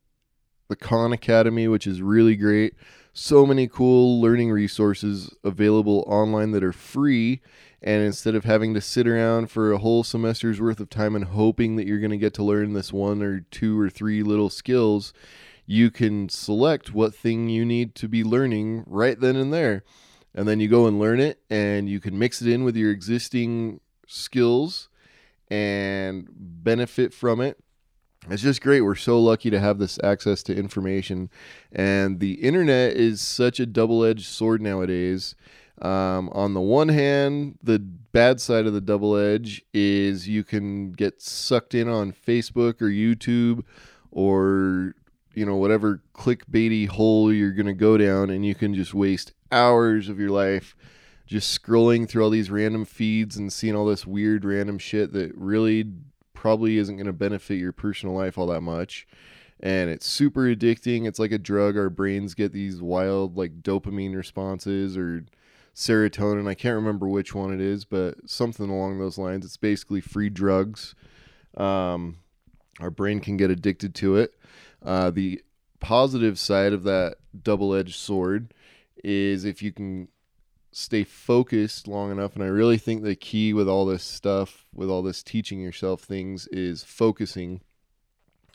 the 0.68 0.76
Khan 0.76 1.12
Academy, 1.12 1.68
which 1.68 1.86
is 1.86 2.02
really 2.02 2.34
great. 2.34 2.74
So 3.12 3.46
many 3.46 3.68
cool 3.68 4.20
learning 4.20 4.50
resources 4.50 5.30
available 5.44 6.04
online 6.06 6.50
that 6.50 6.64
are 6.64 6.72
free. 6.72 7.40
And 7.80 8.02
instead 8.02 8.34
of 8.34 8.44
having 8.44 8.74
to 8.74 8.80
sit 8.80 9.06
around 9.06 9.50
for 9.50 9.70
a 9.70 9.78
whole 9.78 10.02
semester's 10.02 10.60
worth 10.60 10.80
of 10.80 10.90
time 10.90 11.14
and 11.14 11.26
hoping 11.26 11.76
that 11.76 11.86
you're 11.86 12.00
going 12.00 12.10
to 12.10 12.16
get 12.16 12.34
to 12.34 12.42
learn 12.42 12.72
this 12.72 12.92
one 12.92 13.22
or 13.22 13.40
two 13.40 13.78
or 13.78 13.88
three 13.88 14.22
little 14.24 14.50
skills, 14.50 15.12
you 15.66 15.90
can 15.90 16.28
select 16.28 16.92
what 16.92 17.14
thing 17.14 17.48
you 17.48 17.64
need 17.64 17.94
to 17.94 18.08
be 18.08 18.24
learning 18.24 18.82
right 18.86 19.20
then 19.20 19.36
and 19.36 19.52
there 19.52 19.84
and 20.36 20.46
then 20.46 20.60
you 20.60 20.68
go 20.68 20.86
and 20.86 21.00
learn 21.00 21.18
it 21.18 21.40
and 21.48 21.88
you 21.88 21.98
can 21.98 22.16
mix 22.16 22.42
it 22.42 22.48
in 22.48 22.62
with 22.62 22.76
your 22.76 22.90
existing 22.90 23.80
skills 24.06 24.88
and 25.50 26.28
benefit 26.30 27.14
from 27.14 27.40
it. 27.40 27.58
It's 28.28 28.42
just 28.42 28.60
great. 28.60 28.82
We're 28.82 28.96
so 28.96 29.20
lucky 29.20 29.50
to 29.50 29.58
have 29.58 29.78
this 29.78 29.98
access 30.04 30.42
to 30.44 30.54
information 30.56 31.30
and 31.72 32.20
the 32.20 32.34
internet 32.34 32.96
is 32.96 33.20
such 33.20 33.58
a 33.58 33.66
double-edged 33.66 34.26
sword 34.26 34.60
nowadays. 34.60 35.34
Um, 35.80 36.30
on 36.30 36.54
the 36.54 36.60
one 36.60 36.88
hand 36.88 37.58
the 37.62 37.78
bad 37.78 38.40
side 38.40 38.66
of 38.66 38.72
the 38.72 38.80
double 38.80 39.14
edge 39.14 39.62
is 39.74 40.26
you 40.26 40.42
can 40.42 40.92
get 40.92 41.20
sucked 41.20 41.74
in 41.74 41.86
on 41.86 42.14
facebook 42.14 42.80
or 42.80 42.86
youtube 42.86 43.62
or 44.10 44.94
you 45.34 45.44
know 45.44 45.56
whatever 45.56 46.00
clickbaity 46.14 46.88
hole 46.88 47.30
you're 47.30 47.52
going 47.52 47.66
to 47.66 47.74
go 47.74 47.98
down 47.98 48.30
and 48.30 48.46
you 48.46 48.54
can 48.54 48.74
just 48.74 48.94
waste 48.94 49.34
hours 49.50 50.08
of 50.08 50.18
your 50.18 50.30
life 50.30 50.76
just 51.26 51.60
scrolling 51.60 52.08
through 52.08 52.22
all 52.22 52.30
these 52.30 52.50
random 52.50 52.84
feeds 52.84 53.36
and 53.36 53.52
seeing 53.52 53.74
all 53.74 53.86
this 53.86 54.06
weird 54.06 54.44
random 54.44 54.78
shit 54.78 55.12
that 55.12 55.32
really 55.36 55.84
probably 56.32 56.78
isn't 56.78 56.96
going 56.96 57.06
to 57.06 57.12
benefit 57.12 57.58
your 57.58 57.72
personal 57.72 58.14
life 58.14 58.38
all 58.38 58.46
that 58.46 58.60
much. 58.60 59.06
And 59.58 59.90
it's 59.90 60.06
super 60.06 60.42
addicting. 60.42 61.06
It's 61.06 61.18
like 61.18 61.32
a 61.32 61.38
drug. 61.38 61.76
Our 61.76 61.90
brains 61.90 62.34
get 62.34 62.52
these 62.52 62.80
wild 62.80 63.36
like 63.36 63.62
dopamine 63.62 64.14
responses 64.14 64.96
or 64.96 65.24
serotonin. 65.74 66.46
I 66.46 66.54
can't 66.54 66.76
remember 66.76 67.08
which 67.08 67.34
one 67.34 67.52
it 67.52 67.60
is 67.60 67.84
but 67.84 68.28
something 68.28 68.70
along 68.70 68.98
those 68.98 69.18
lines. 69.18 69.44
It's 69.44 69.56
basically 69.56 70.00
free 70.00 70.30
drugs. 70.30 70.94
Um, 71.56 72.18
our 72.80 72.90
brain 72.90 73.20
can 73.20 73.36
get 73.36 73.50
addicted 73.50 73.94
to 73.96 74.16
it. 74.16 74.34
Uh, 74.84 75.10
the 75.10 75.42
positive 75.80 76.38
side 76.38 76.72
of 76.72 76.84
that 76.84 77.16
double 77.42 77.74
edged 77.74 77.96
sword 77.96 78.52
is 79.04 79.44
if 79.44 79.62
you 79.62 79.72
can 79.72 80.08
stay 80.76 81.04
focused 81.04 81.88
long 81.88 82.10
enough. 82.10 82.34
And 82.34 82.44
I 82.44 82.48
really 82.48 82.76
think 82.76 83.02
the 83.02 83.16
key 83.16 83.54
with 83.54 83.66
all 83.66 83.86
this 83.86 84.02
stuff, 84.02 84.66
with 84.74 84.90
all 84.90 85.02
this 85.02 85.22
teaching 85.22 85.58
yourself 85.60 86.02
things, 86.02 86.46
is 86.48 86.84
focusing. 86.84 87.62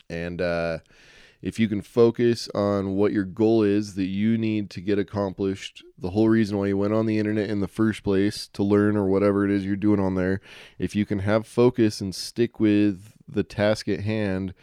And 0.08 0.40
uh, 0.40 0.78
if 1.42 1.58
you 1.58 1.68
can 1.68 1.82
focus 1.82 2.48
on 2.54 2.94
what 2.94 3.12
your 3.12 3.24
goal 3.24 3.64
is 3.64 3.96
that 3.96 4.04
you 4.04 4.38
need 4.38 4.70
to 4.70 4.80
get 4.80 5.00
accomplished, 5.00 5.82
the 5.98 6.10
whole 6.10 6.28
reason 6.28 6.56
why 6.56 6.68
you 6.68 6.76
went 6.76 6.94
on 6.94 7.06
the 7.06 7.18
internet 7.18 7.50
in 7.50 7.58
the 7.58 7.66
first 7.66 8.04
place 8.04 8.46
to 8.52 8.62
learn 8.62 8.96
or 8.96 9.06
whatever 9.06 9.44
it 9.44 9.50
is 9.50 9.66
you're 9.66 9.74
doing 9.74 9.98
on 9.98 10.14
there, 10.14 10.40
if 10.78 10.94
you 10.94 11.04
can 11.04 11.20
have 11.20 11.44
focus 11.44 12.00
and 12.00 12.14
stick 12.14 12.60
with 12.60 13.14
the 13.28 13.42
task 13.42 13.88
at 13.88 14.00
hand, 14.00 14.54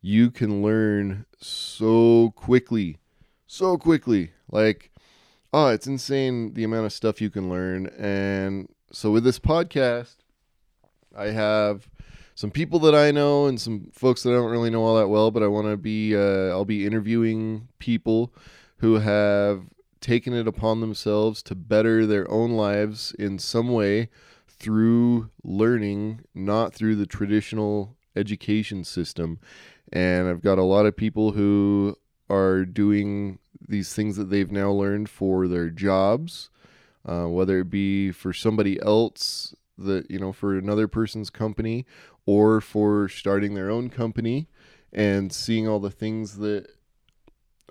you 0.00 0.30
can 0.30 0.62
learn 0.62 1.26
so 1.40 2.32
quickly. 2.36 2.98
So 3.48 3.76
quickly. 3.76 4.30
Like, 4.48 4.92
oh, 5.52 5.68
it's 5.68 5.86
insane 5.86 6.54
the 6.54 6.64
amount 6.64 6.86
of 6.86 6.92
stuff 6.92 7.20
you 7.20 7.30
can 7.30 7.48
learn. 7.48 7.86
And 7.98 8.68
so 8.92 9.10
with 9.10 9.24
this 9.24 9.38
podcast, 9.38 10.16
I 11.16 11.26
have 11.26 11.88
some 12.34 12.50
people 12.50 12.78
that 12.80 12.94
I 12.94 13.10
know 13.10 13.46
and 13.46 13.60
some 13.60 13.88
folks 13.92 14.22
that 14.22 14.30
I 14.30 14.34
don't 14.34 14.50
really 14.50 14.70
know 14.70 14.84
all 14.84 14.96
that 14.96 15.08
well, 15.08 15.30
but 15.30 15.42
I 15.42 15.48
want 15.48 15.66
to 15.66 15.76
be, 15.76 16.14
uh, 16.14 16.50
I'll 16.50 16.64
be 16.64 16.86
interviewing 16.86 17.68
people 17.78 18.32
who 18.78 18.94
have 18.94 19.64
taken 20.00 20.32
it 20.32 20.46
upon 20.46 20.80
themselves 20.80 21.42
to 21.42 21.54
better 21.54 22.06
their 22.06 22.30
own 22.30 22.52
lives 22.52 23.12
in 23.18 23.38
some 23.38 23.68
way 23.68 24.08
through 24.46 25.30
learning, 25.42 26.20
not 26.34 26.72
through 26.72 26.94
the 26.96 27.06
traditional 27.06 27.96
education 28.14 28.84
system. 28.84 29.40
And 29.92 30.28
I've 30.28 30.42
got 30.42 30.58
a 30.58 30.62
lot 30.62 30.86
of 30.86 30.96
people 30.96 31.32
who 31.32 31.96
are 32.30 32.64
doing 32.64 33.38
these 33.68 33.94
things 33.94 34.16
that 34.16 34.30
they've 34.30 34.50
now 34.50 34.70
learned 34.70 35.08
for 35.08 35.46
their 35.46 35.70
jobs, 35.70 36.50
uh, 37.06 37.26
whether 37.26 37.60
it 37.60 37.70
be 37.70 38.10
for 38.10 38.32
somebody 38.32 38.80
else 38.82 39.54
that 39.76 40.10
you 40.10 40.18
know 40.18 40.32
for 40.32 40.56
another 40.56 40.88
person's 40.88 41.30
company 41.30 41.86
or 42.26 42.60
for 42.60 43.08
starting 43.08 43.54
their 43.54 43.70
own 43.70 43.88
company 43.88 44.48
and 44.92 45.32
seeing 45.32 45.68
all 45.68 45.78
the 45.78 45.90
things 45.90 46.38
that 46.38 46.66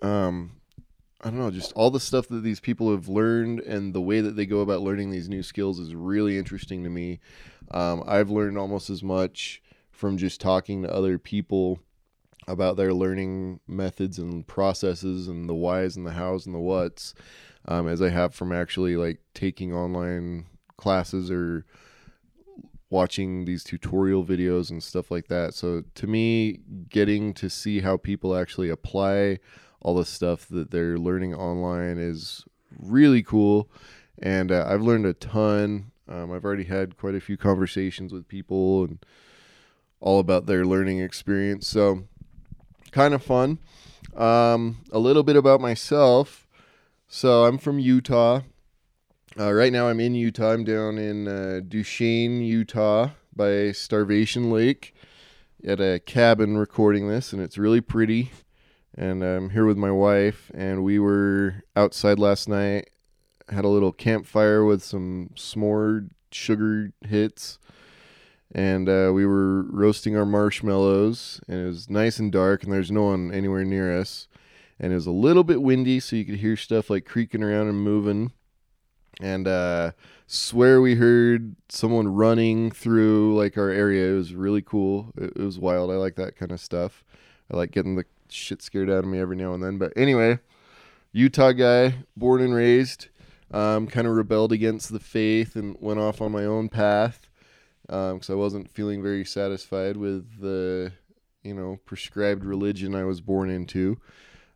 um 0.01 0.51
I 1.21 1.29
don't 1.31 1.39
know, 1.39 1.49
just 1.49 1.73
all 1.73 1.89
the 1.89 1.99
stuff 1.99 2.27
that 2.27 2.43
these 2.43 2.59
people 2.59 2.91
have 2.91 3.07
learned 3.07 3.59
and 3.61 3.93
the 3.93 4.01
way 4.01 4.21
that 4.21 4.35
they 4.35 4.45
go 4.45 4.59
about 4.59 4.81
learning 4.81 5.09
these 5.09 5.27
new 5.27 5.41
skills 5.41 5.79
is 5.79 5.95
really 5.95 6.37
interesting 6.37 6.83
to 6.83 6.91
me. 6.91 7.19
Um, 7.71 8.03
I've 8.05 8.29
learned 8.29 8.57
almost 8.57 8.91
as 8.91 9.01
much 9.01 9.63
from 9.89 10.17
just 10.17 10.39
talking 10.39 10.83
to 10.83 10.93
other 10.93 11.17
people 11.17 11.79
about 12.47 12.77
their 12.77 12.93
learning 12.93 13.59
methods 13.67 14.17
and 14.17 14.47
processes 14.47 15.27
and 15.27 15.49
the 15.49 15.55
whys 15.55 15.97
and 15.97 16.05
the 16.05 16.13
hows 16.13 16.45
and 16.45 16.55
the 16.55 16.59
whats 16.59 17.13
um, 17.67 17.87
as 17.87 18.01
I 18.01 18.09
have 18.09 18.33
from 18.33 18.51
actually 18.51 18.95
like 18.95 19.19
taking 19.33 19.73
online 19.73 20.45
classes 20.77 21.29
or 21.29 21.65
watching 22.89 23.45
these 23.45 23.63
tutorial 23.63 24.23
videos 24.23 24.69
and 24.69 24.81
stuff 24.81 25.11
like 25.11 25.27
that. 25.27 25.53
So 25.53 25.83
to 25.95 26.07
me, 26.07 26.59
getting 26.89 27.33
to 27.35 27.49
see 27.49 27.81
how 27.81 27.97
people 27.97 28.35
actually 28.35 28.69
apply 28.69 29.39
all 29.81 29.95
the 29.95 30.05
stuff 30.05 30.47
that 30.47 30.71
they're 30.71 30.97
learning 30.97 31.35
online 31.35 31.97
is 31.97 32.45
really 32.77 33.23
cool. 33.23 33.69
And 34.19 34.51
uh, 34.51 34.65
I've 34.67 34.81
learned 34.81 35.05
a 35.05 35.13
ton. 35.13 35.91
Um, 36.07 36.31
I've 36.31 36.45
already 36.45 36.63
had 36.63 36.97
quite 36.97 37.15
a 37.15 37.19
few 37.19 37.35
conversations 37.37 38.13
with 38.13 38.27
people 38.27 38.85
and 38.85 39.05
all 39.99 40.19
about 40.19 40.45
their 40.45 40.65
learning 40.65 40.99
experience. 40.99 41.67
So 41.67 42.05
kind 42.91 43.13
of 43.13 43.23
fun. 43.23 43.59
Um, 44.15 44.77
a 44.91 44.99
little 44.99 45.23
bit 45.23 45.35
about 45.35 45.61
myself. 45.61 46.47
So 47.07 47.45
I'm 47.45 47.57
from 47.57 47.79
Utah. 47.79 48.41
Uh, 49.39 49.53
right 49.53 49.71
now 49.71 49.87
I'm 49.87 49.99
in 49.99 50.15
Utah. 50.15 50.51
I'm 50.53 50.63
down 50.63 50.97
in 50.97 51.27
uh, 51.27 51.61
Duchesne, 51.67 52.41
Utah, 52.41 53.11
by 53.35 53.71
Starvation 53.71 54.49
Lake, 54.51 54.95
at 55.65 55.79
a 55.79 55.99
cabin 55.99 56.57
recording 56.57 57.07
this, 57.07 57.33
and 57.33 57.41
it's 57.41 57.57
really 57.57 57.81
pretty. 57.81 58.31
And 58.95 59.23
I'm 59.23 59.51
here 59.51 59.65
with 59.65 59.77
my 59.77 59.91
wife, 59.91 60.51
and 60.55 60.83
we 60.83 60.97
were 60.97 61.63
outside 61.75 62.17
last 62.17 62.49
night. 62.49 62.89
Had 63.47 63.63
a 63.63 63.69
little 63.69 63.93
campfire 63.93 64.65
with 64.65 64.83
some 64.83 65.29
s'more 65.35 66.09
sugar 66.31 66.91
hits, 67.07 67.59
and 68.53 68.87
uh, 68.87 69.11
we 69.13 69.25
were 69.25 69.63
roasting 69.63 70.15
our 70.15 70.25
marshmallows. 70.25 71.41
And 71.47 71.61
it 71.61 71.65
was 71.65 71.89
nice 71.89 72.19
and 72.19 72.31
dark, 72.31 72.63
and 72.63 72.71
there's 72.71 72.91
no 72.91 73.03
one 73.03 73.33
anywhere 73.33 73.63
near 73.63 73.97
us. 73.97 74.27
And 74.79 74.91
it 74.91 74.95
was 74.95 75.07
a 75.07 75.11
little 75.11 75.43
bit 75.43 75.61
windy, 75.61 75.99
so 75.99 76.15
you 76.15 76.25
could 76.25 76.35
hear 76.39 76.55
stuff 76.55 76.89
like 76.89 77.05
creaking 77.05 77.43
around 77.43 77.67
and 77.67 77.81
moving. 77.81 78.31
And 79.19 79.47
uh 79.47 79.91
swear 80.27 80.79
we 80.79 80.93
heard 80.95 81.55
someone 81.69 82.07
running 82.07 82.69
through 82.69 83.35
like 83.35 83.57
our 83.57 83.69
area. 83.69 84.11
It 84.13 84.15
was 84.15 84.35
really 84.35 84.61
cool. 84.61 85.11
It, 85.17 85.33
it, 85.35 85.41
was 85.41 85.57
wild. 85.57 85.89
I 85.89 85.95
like 85.95 86.15
that 86.17 86.35
kind 86.35 86.51
of 86.51 86.59
stuff. 86.59 87.03
I 87.51 87.57
like 87.57 87.71
getting 87.71 87.95
the 87.95 88.05
shit 88.29 88.61
scared 88.61 88.91
out 88.91 88.99
of 88.99 89.05
me 89.05 89.19
every 89.19 89.35
now 89.35 89.53
and 89.53 89.63
then. 89.63 89.79
But 89.79 89.93
anyway 89.95 90.37
utah 91.11 91.51
guy 91.51 91.95
born 92.15 92.41
and 92.41 92.53
raised 92.53 93.07
um, 93.49 93.87
kind 93.87 94.07
of 94.07 94.13
rebelled 94.13 94.51
against 94.51 94.91
the 94.91 94.99
faith 94.99 95.55
and 95.55 95.75
went 95.79 95.99
off 95.99 96.21
on 96.21 96.31
my 96.31 96.45
own 96.45 96.69
path 96.69 97.26
because 97.87 98.29
um, 98.29 98.33
i 98.33 98.35
wasn't 98.35 98.69
feeling 98.69 99.01
very 99.01 99.25
satisfied 99.25 99.97
with 99.97 100.39
the 100.39 100.91
you 101.43 101.53
know 101.53 101.79
prescribed 101.85 102.43
religion 102.43 102.93
i 102.93 103.03
was 103.03 103.21
born 103.21 103.49
into 103.49 103.97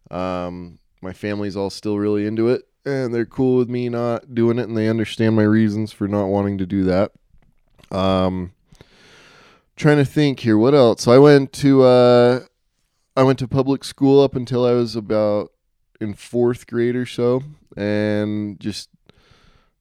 um, 0.09 0.77
my 1.01 1.13
family's 1.13 1.55
all 1.55 1.69
still 1.69 1.97
really 1.97 2.25
into 2.25 2.49
it 2.49 2.63
and 2.85 3.13
they're 3.13 3.25
cool 3.25 3.57
with 3.57 3.69
me 3.69 3.89
not 3.89 4.33
doing 4.33 4.57
it 4.57 4.67
and 4.67 4.77
they 4.77 4.89
understand 4.89 5.35
my 5.35 5.43
reasons 5.43 5.91
for 5.91 6.07
not 6.07 6.25
wanting 6.25 6.57
to 6.57 6.65
do 6.65 6.83
that. 6.83 7.11
Um 7.91 8.53
trying 9.75 9.97
to 9.97 10.05
think 10.05 10.41
here 10.41 10.57
what 10.57 10.73
else. 10.73 11.03
So 11.03 11.11
I 11.11 11.17
went 11.17 11.53
to 11.53 11.83
uh 11.83 12.39
I 13.15 13.23
went 13.23 13.39
to 13.39 13.47
public 13.47 13.83
school 13.83 14.21
up 14.21 14.35
until 14.35 14.65
I 14.65 14.71
was 14.71 14.95
about 14.95 15.51
in 15.99 16.13
4th 16.13 16.67
grade 16.67 16.95
or 16.95 17.05
so 17.05 17.43
and 17.77 18.59
just 18.59 18.89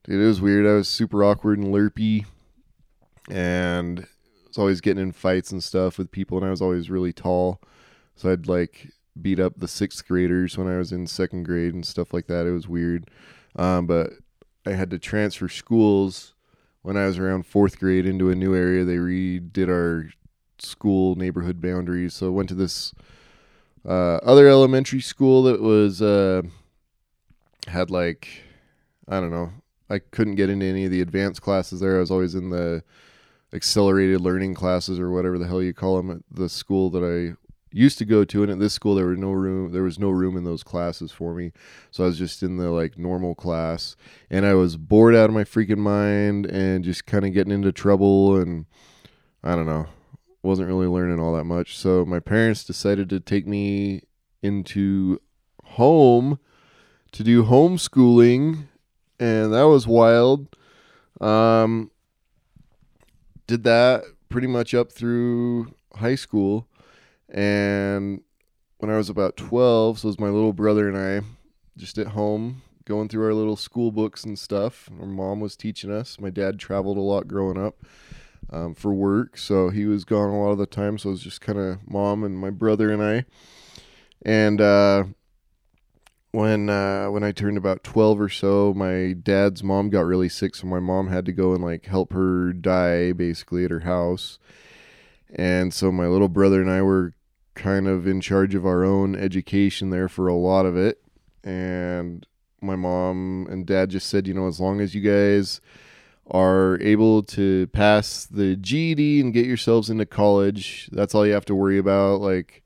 dude, 0.05 0.21
it 0.21 0.27
was 0.27 0.41
weird. 0.41 0.67
I 0.67 0.75
was 0.75 0.89
super 0.89 1.25
awkward 1.25 1.59
and 1.59 1.69
lerpy 1.69 2.27
and 3.31 4.07
was 4.47 4.59
always 4.59 4.81
getting 4.81 5.03
in 5.03 5.13
fights 5.13 5.53
and 5.53 5.63
stuff 5.63 5.99
with 5.99 6.11
people 6.11 6.39
and 6.39 6.47
I 6.47 6.51
was 6.51 6.63
always 6.63 6.91
really 6.91 7.13
tall. 7.13 7.61
So 8.17 8.31
I'd 8.31 8.47
like 8.47 8.91
beat 9.21 9.41
up 9.41 9.55
the 9.57 9.69
sixth 9.69 10.07
graders 10.07 10.57
when 10.59 10.69
I 10.69 10.77
was 10.77 10.93
in 10.93 11.07
second 11.07 11.45
grade 11.45 11.75
and 11.75 11.87
stuff 11.87 12.13
like 12.13 12.27
that. 12.27 12.47
It 12.47 12.53
was 12.53 12.69
weird. 12.69 13.11
Um, 13.57 13.87
but 13.87 14.13
I 14.67 14.73
had 14.73 14.91
to 14.91 14.99
transfer 14.99 15.49
schools 15.49 16.35
when 16.83 16.97
I 16.97 17.07
was 17.07 17.19
around 17.19 17.47
fourth 17.47 17.79
grade 17.79 18.07
into 18.07 18.31
a 18.31 18.35
new 18.35 18.55
area. 18.55 18.85
They 18.85 18.97
redid 18.97 19.69
our 19.69 20.11
school 20.59 21.15
neighborhood 21.15 21.61
boundaries. 21.61 22.15
So 22.15 22.27
I 22.27 22.31
went 22.31 22.49
to 22.51 22.55
this 22.55 22.95
uh, 23.87 24.17
other 24.17 24.49
elementary 24.49 25.01
school 25.01 25.43
that 25.45 25.61
was 25.61 26.03
uh, 26.03 26.43
had 27.67 27.91
like 27.91 28.29
I 29.09 29.21
don't 29.21 29.31
know. 29.31 29.53
I 29.89 29.99
couldn't 29.99 30.37
get 30.37 30.51
into 30.51 30.67
any 30.67 30.85
of 30.85 30.93
the 30.93 31.01
advanced 31.01 31.43
classes 31.43 31.81
there. 31.81 31.97
I 31.97 32.01
was 32.01 32.11
always 32.13 32.35
in 32.35 32.51
the 32.51 32.85
accelerated 33.53 34.21
learning 34.21 34.55
classes 34.55 34.99
or 34.99 35.11
whatever 35.11 35.39
the 35.39 35.47
hell 35.47 35.63
you 35.63 35.75
call 35.75 35.97
them 35.97 36.11
at 36.11 36.19
the 36.31 36.49
school 36.49 36.91
that 36.91 37.03
I 37.03 37.37
used 37.73 37.99
to 37.99 38.05
go 38.05 38.25
to 38.25 38.43
and 38.43 38.51
at 38.51 38.59
this 38.59 38.75
school 38.75 38.97
there 38.97 39.07
was 39.07 39.19
no 39.19 39.31
room 39.31 39.71
there 39.71 39.85
was 39.85 39.99
no 39.99 40.11
room 40.11 40.37
in 40.37 40.45
those 40.45 40.63
classes 40.63 41.13
for 41.13 41.35
me. 41.35 41.53
So 41.91 42.05
i 42.05 42.07
was 42.07 42.19
just 42.19 42.43
in 42.43 42.57
the 42.57 42.71
like 42.71 42.99
normal 42.99 43.35
class 43.35 43.97
and 44.29 44.45
i 44.45 44.55
was 44.55 44.77
bored 44.77 45.15
out 45.15 45.31
of 45.31 45.35
my 45.35 45.45
freaking 45.45 45.79
mind 45.79 46.47
and 46.47 46.85
just 46.85 47.07
kind 47.07 47.25
of 47.25 47.33
getting 47.33 47.53
into 47.53 47.71
trouble 47.71 48.37
and 48.37 48.67
i 49.45 49.55
don't 49.55 49.67
know 49.67 49.87
wasn't 50.43 50.69
really 50.69 50.87
learning 50.87 51.21
all 51.21 51.35
that 51.35 51.45
much. 51.45 51.77
So 51.77 52.05
my 52.05 52.21
parents 52.21 52.65
decided 52.65 53.09
to 53.11 53.21
take 53.21 53.47
me 53.47 54.03
into 54.43 55.21
home 55.65 56.39
to 57.13 57.23
do 57.23 57.45
homeschooling 57.45 58.65
and 59.19 59.53
that 59.53 59.69
was 59.69 59.87
wild. 59.87 60.57
Um 61.21 61.91
did 63.51 63.65
that 63.65 64.05
pretty 64.29 64.47
much 64.47 64.75
up 64.75 64.93
through 64.93 65.75
high 65.97 66.15
school 66.15 66.69
and 67.29 68.23
when 68.79 68.93
I 68.93 68.97
was 68.97 69.11
about 69.11 69.37
12, 69.37 69.99
so 69.99 70.07
it 70.07 70.11
was 70.11 70.21
my 70.21 70.29
little 70.29 70.53
brother 70.53 70.89
and 70.89 70.97
I 70.97 71.27
just 71.77 71.99
at 71.99 72.09
home 72.09 72.63
going 72.85 73.09
through 73.09 73.27
our 73.27 73.35
little 73.35 73.57
school 73.57 73.91
books 73.91 74.23
and 74.23 74.39
stuff. 74.39 74.89
Our 75.01 75.07
mom 75.07 75.41
was 75.41 75.57
teaching 75.57 75.91
us. 75.91 76.21
My 76.21 76.31
dad 76.31 76.61
traveled 76.61 76.97
a 76.97 77.01
lot 77.01 77.27
growing 77.27 77.59
up 77.59 77.85
um, 78.51 78.77
for 78.77 78.95
work, 78.95 79.37
so 79.37 79.71
he 79.71 79.85
was 79.85 80.05
gone 80.05 80.31
a 80.31 80.41
lot 80.41 80.53
of 80.53 80.59
the 80.59 80.67
time. 80.67 80.97
So 80.97 81.09
it 81.09 81.13
was 81.13 81.23
just 81.23 81.41
kind 81.41 81.59
of 81.59 81.89
mom 81.89 82.23
and 82.23 82.39
my 82.39 82.51
brother 82.51 82.91
and 82.93 83.03
I. 83.03 83.25
And 84.23 84.61
uh, 84.61 85.05
when 86.33 86.69
uh, 86.69 87.11
when 87.11 87.25
I 87.25 87.33
turned 87.33 87.57
about 87.57 87.83
12 87.83 88.21
or 88.21 88.29
so, 88.29 88.73
my 88.75 89.15
dad's 89.21 89.63
mom 89.63 89.91
got 89.91 90.07
really 90.07 90.29
sick, 90.29 90.55
so 90.55 90.67
my 90.67 90.81
mom 90.81 91.09
had 91.09 91.27
to 91.27 91.33
go 91.33 91.55
and 91.55 91.63
like 91.63 91.87
help 91.87 92.13
her 92.13 92.53
die 92.53 93.13
basically 93.13 93.65
at 93.65 93.71
her 93.71 93.81
house. 93.81 94.39
And 95.35 95.73
so 95.73 95.93
my 95.93 96.07
little 96.07 96.29
brother 96.29 96.61
and 96.61 96.71
I 96.71 96.83
were 96.83 97.15
kind 97.55 97.87
of 97.87 98.07
in 98.07 98.21
charge 98.21 98.55
of 98.55 98.67
our 98.67 98.85
own 98.85 99.15
education 99.15 99.91
there 99.91 100.09
for 100.09 100.29
a 100.29 100.35
lot 100.35 100.67
of 100.67 100.77
it. 100.77 101.03
And 101.45 102.27
my 102.61 102.77
mom 102.77 103.47
and 103.51 103.67
dad 103.67 103.91
just 103.91 104.09
said, 104.09 104.27
you 104.27 104.35
know, 104.35 104.49
as 104.49 104.61
long 104.61 104.81
as 104.81 104.95
you 104.95 105.01
guys 105.01 105.61
are 106.31 106.79
able 106.81 107.23
to 107.23 107.67
pass 107.69 108.25
the 108.25 108.57
GED 108.57 109.21
and 109.21 109.33
get 109.33 109.47
yourselves 109.47 109.91
into 109.91 110.07
college, 110.07 110.89
that's 110.93 111.15
all 111.15 111.27
you 111.27 111.33
have 111.33 111.45
to 111.47 111.55
worry 111.55 111.79
about. 111.79 112.21
Like, 112.21 112.60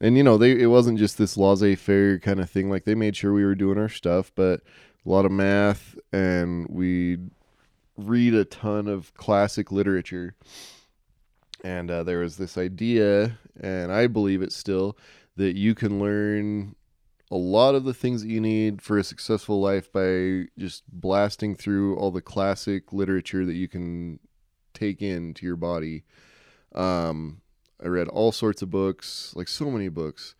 and 0.00 0.16
you 0.16 0.22
know, 0.22 0.38
they 0.38 0.52
it 0.52 0.66
wasn't 0.66 0.98
just 0.98 1.18
this 1.18 1.36
laissez-faire 1.36 2.18
kind 2.18 2.40
of 2.40 2.50
thing. 2.50 2.70
Like 2.70 2.84
they 2.84 2.94
made 2.94 3.16
sure 3.16 3.32
we 3.32 3.44
were 3.44 3.54
doing 3.54 3.78
our 3.78 3.88
stuff, 3.88 4.32
but 4.34 4.60
a 5.04 5.08
lot 5.08 5.24
of 5.24 5.32
math 5.32 5.98
and 6.12 6.66
we 6.68 7.18
read 7.96 8.34
a 8.34 8.44
ton 8.44 8.88
of 8.88 9.14
classic 9.14 9.70
literature. 9.70 10.34
And 11.62 11.90
uh, 11.90 12.02
there 12.04 12.20
was 12.20 12.38
this 12.38 12.56
idea, 12.56 13.38
and 13.60 13.92
I 13.92 14.06
believe 14.06 14.40
it 14.40 14.52
still, 14.52 14.96
that 15.36 15.56
you 15.56 15.74
can 15.74 16.00
learn 16.00 16.74
a 17.30 17.36
lot 17.36 17.74
of 17.74 17.84
the 17.84 17.94
things 17.94 18.22
that 18.22 18.30
you 18.30 18.40
need 18.40 18.82
for 18.82 18.98
a 18.98 19.04
successful 19.04 19.60
life 19.60 19.92
by 19.92 20.46
just 20.58 20.82
blasting 20.88 21.54
through 21.54 21.96
all 21.96 22.10
the 22.10 22.22
classic 22.22 22.92
literature 22.92 23.44
that 23.44 23.54
you 23.54 23.68
can 23.68 24.18
take 24.74 25.02
into 25.02 25.46
your 25.46 25.56
body. 25.56 26.04
Um, 26.74 27.42
I 27.82 27.88
read 27.88 28.08
all 28.08 28.32
sorts 28.32 28.62
of 28.62 28.70
books, 28.70 29.32
like 29.34 29.48
so 29.48 29.70
many 29.70 29.88
books. 29.88 30.34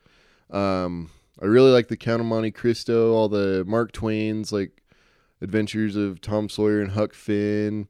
Um, 0.50 1.10
I 1.40 1.46
really 1.46 1.70
like 1.70 1.88
the 1.88 1.96
Count 1.96 2.20
of 2.20 2.26
Monte 2.26 2.50
Cristo, 2.50 3.12
all 3.14 3.28
the 3.28 3.64
Mark 3.66 3.92
Twain's 3.92 4.52
like 4.52 4.82
Adventures 5.40 5.96
of 5.96 6.20
Tom 6.20 6.48
Sawyer 6.48 6.80
and 6.80 6.90
Huck 6.92 7.14
Finn, 7.14 7.88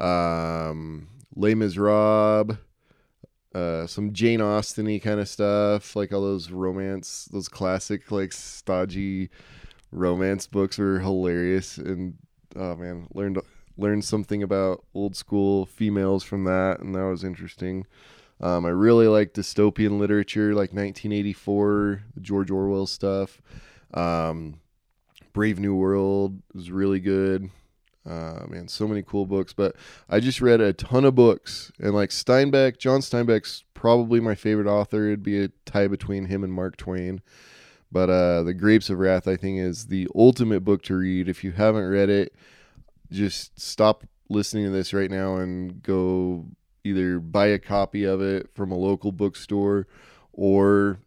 um, 0.00 1.08
Les 1.36 1.54
Miserables, 1.54 2.56
uh, 3.54 3.86
some 3.86 4.12
Jane 4.12 4.40
Austen 4.40 4.98
kind 5.00 5.20
of 5.20 5.28
stuff, 5.28 5.94
like 5.94 6.12
all 6.12 6.22
those 6.22 6.50
romance, 6.50 7.28
those 7.32 7.48
classic 7.48 8.10
like 8.10 8.32
stodgy 8.32 9.30
romance 9.92 10.46
books 10.46 10.78
were 10.78 11.00
hilarious, 11.00 11.76
and 11.76 12.14
oh 12.56 12.76
man, 12.76 13.06
learned 13.14 13.40
learned 13.76 14.04
something 14.04 14.42
about 14.42 14.84
old 14.94 15.16
school 15.16 15.66
females 15.66 16.22
from 16.24 16.44
that, 16.44 16.80
and 16.80 16.94
that 16.94 17.04
was 17.04 17.24
interesting. 17.24 17.86
Um, 18.40 18.64
I 18.64 18.70
really 18.70 19.06
like 19.06 19.34
dystopian 19.34 19.98
literature, 19.98 20.54
like 20.54 20.72
1984, 20.72 22.02
George 22.20 22.50
Orwell 22.50 22.86
stuff. 22.86 23.40
Um, 23.92 24.60
Brave 25.32 25.58
New 25.58 25.74
World 25.74 26.40
is 26.54 26.70
really 26.70 27.00
good. 27.00 27.50
Uh, 28.08 28.44
man, 28.48 28.66
so 28.66 28.88
many 28.88 29.02
cool 29.02 29.26
books. 29.26 29.52
But 29.52 29.76
I 30.08 30.20
just 30.20 30.40
read 30.40 30.60
a 30.60 30.72
ton 30.72 31.04
of 31.04 31.14
books, 31.14 31.70
and 31.78 31.92
like 31.94 32.10
Steinbeck, 32.10 32.78
John 32.78 33.00
Steinbeck's 33.00 33.64
probably 33.74 34.20
my 34.20 34.34
favorite 34.34 34.66
author. 34.66 35.06
It'd 35.06 35.22
be 35.22 35.44
a 35.44 35.48
tie 35.66 35.88
between 35.88 36.26
him 36.26 36.42
and 36.42 36.52
Mark 36.52 36.76
Twain. 36.76 37.20
But 37.92 38.08
uh, 38.08 38.42
The 38.44 38.54
Grapes 38.54 38.88
of 38.88 38.98
Wrath, 38.98 39.26
I 39.26 39.36
think, 39.36 39.58
is 39.58 39.86
the 39.86 40.08
ultimate 40.14 40.64
book 40.64 40.82
to 40.84 40.96
read. 40.96 41.28
If 41.28 41.42
you 41.42 41.52
haven't 41.52 41.88
read 41.88 42.08
it, 42.08 42.34
just 43.10 43.60
stop 43.60 44.04
listening 44.28 44.64
to 44.64 44.70
this 44.70 44.92
right 44.92 45.10
now 45.10 45.36
and 45.36 45.82
go 45.82 46.46
either 46.84 47.18
buy 47.18 47.46
a 47.46 47.58
copy 47.58 48.04
of 48.04 48.20
it 48.20 48.48
from 48.54 48.72
a 48.72 48.76
local 48.78 49.12
bookstore 49.12 49.86
or 50.32 51.00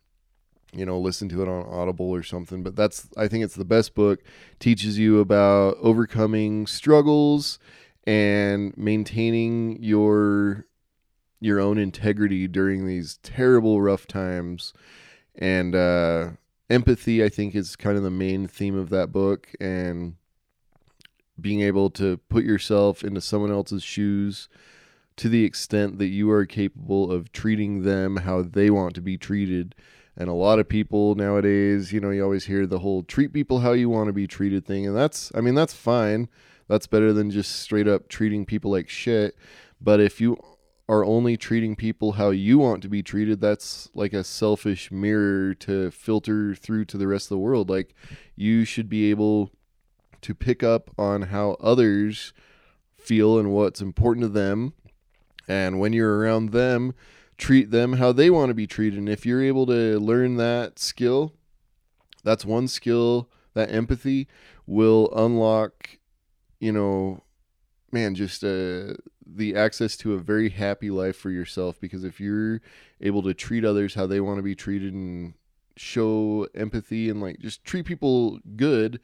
you 0.74 0.86
know 0.86 1.00
listen 1.00 1.30
to 1.30 1.42
it 1.42 1.48
on 1.48 1.65
audible 1.68 2.10
or 2.10 2.24
something. 2.24 2.63
But 2.63 2.75
that's 2.75 3.08
i 3.18 3.27
think 3.27 3.44
it's 3.44 3.56
the 3.56 3.65
best 3.65 3.96
book. 3.96 4.22
Teaches 4.60 4.98
you 4.98 5.20
about 5.20 5.77
overcoming 5.82 6.68
struggles 6.68 7.60
and 8.06 8.75
maintaining 8.77 9.82
your 9.82 10.65
your 11.39 11.60
own 11.60 11.77
integrity 11.77 12.48
during 12.48 12.88
these 12.88 13.18
terrible 13.24 13.82
rough 13.82 14.08
times. 14.08 14.74
And 15.36 15.75
uh 15.75 16.32
empathy 16.70 17.24
i 17.24 17.30
think 17.30 17.53
is 17.53 17.75
kind 17.75 17.98
of 17.98 18.03
the 18.03 18.10
main 18.10 18.48
theme 18.48 18.75
of 18.75 18.89
that 18.89 19.12
book. 19.12 19.50
And 19.60 20.15
being 21.39 21.62
able 21.62 21.89
to 21.89 22.18
put 22.30 22.44
yourself 22.44 23.03
into 23.03 23.20
someone 23.20 23.51
else's 23.51 23.84
shoes 23.84 24.50
to 25.17 25.30
the 25.30 25.43
extent 25.43 25.99
that 25.99 26.08
you 26.08 26.30
are 26.32 26.45
capable 26.45 27.12
of 27.12 27.32
treating 27.32 27.84
them 27.84 28.17
how 28.17 28.41
they 28.41 28.69
want 28.69 28.95
to 28.95 29.02
be 29.02 29.17
treated. 29.17 29.76
And 30.15 30.30
a 30.30 30.34
lot 30.34 30.60
of 30.60 30.69
people 30.69 31.15
nowadays, 31.15 31.91
you 31.91 31.99
know, 31.99 32.12
you 32.12 32.23
always 32.23 32.45
hear 32.45 32.67
the 32.67 32.80
whole 32.80 33.04
treat 33.04 33.34
people 33.34 33.60
how 33.60 33.71
you 33.73 33.89
want 33.89 34.08
to 34.08 34.13
be 34.13 34.28
treated 34.28 34.65
thing. 34.65 34.86
And 34.86 34.95
that's, 34.95 35.32
I 35.36 35.41
mean, 35.41 35.56
that's 35.56 35.73
fine. 35.73 36.30
That's 36.67 36.88
better 36.88 37.13
than 37.13 37.32
just 37.32 37.60
straight 37.62 37.88
up 37.88 38.08
treating 38.08 38.45
people 38.45 38.71
like 38.71 38.89
shit. 38.89 39.36
But 39.82 39.99
if 39.99 40.21
you 40.21 40.38
are 40.88 41.06
only 41.06 41.38
treating 41.38 41.76
people 41.76 42.13
how 42.13 42.30
you 42.30 42.60
want 42.60 42.82
to 42.84 42.89
be 42.89 43.02
treated, 43.02 43.41
that's 43.41 43.89
like 43.93 44.13
a 44.13 44.23
selfish 44.23 44.91
mirror 44.91 45.56
to 45.56 45.91
filter 45.91 46.54
through 46.54 46.86
to 46.86 46.97
the 46.97 47.08
rest 47.08 47.26
of 47.26 47.30
the 47.30 47.38
world. 47.38 47.69
Like, 47.69 47.95
you 48.36 48.65
should 48.65 48.89
be 48.89 49.10
able 49.10 49.52
to 50.21 50.34
pick 50.34 50.63
up 50.63 50.89
on 50.97 51.23
how 51.23 51.58
others 51.60 52.34
feel 52.97 53.38
and 53.39 53.52
what's 53.52 53.82
important 53.82 54.23
to 54.23 54.30
them 54.30 54.73
and 55.47 55.79
when 55.79 55.93
you're 55.93 56.19
around 56.19 56.51
them, 56.51 56.93
treat 57.38 57.71
them 57.71 57.93
how 57.93 58.12
they 58.12 58.29
want 58.29 58.49
to 58.49 58.53
be 58.53 58.67
treated. 58.67 58.99
And 58.99 59.10
if 59.10 59.25
you're 59.25 59.43
able 59.43 59.65
to 59.67 59.99
learn 59.99 60.38
that 60.38 60.79
skill, 60.79 61.34
that's 62.23 62.45
one 62.45 62.67
skill, 62.67 63.29
that 63.53 63.71
empathy 63.71 64.27
will 64.65 65.12
unlock, 65.15 65.97
you 66.60 66.71
know, 66.71 67.23
man, 67.91 68.15
just 68.15 68.43
uh, 68.43 68.93
the 69.25 69.56
access 69.56 69.97
to 69.97 70.13
a 70.13 70.19
very 70.19 70.49
happy 70.49 70.89
life 70.89 71.15
for 71.15 71.29
yourself. 71.29 71.79
Because 71.79 72.03
if 72.03 72.19
you're 72.19 72.62
able 73.01 73.21
to 73.23 73.34
treat 73.34 73.65
others 73.65 73.95
how 73.95 74.08
they 74.08 74.19
want 74.19 74.38
to 74.38 74.43
be 74.43 74.56
treated 74.56 74.93
and 74.93 75.34
show 75.75 76.47
empathy 76.53 77.10
and 77.10 77.19
like 77.21 77.39
just 77.39 77.63
treat 77.63 77.86
people 77.86 78.39
good, 78.56 78.99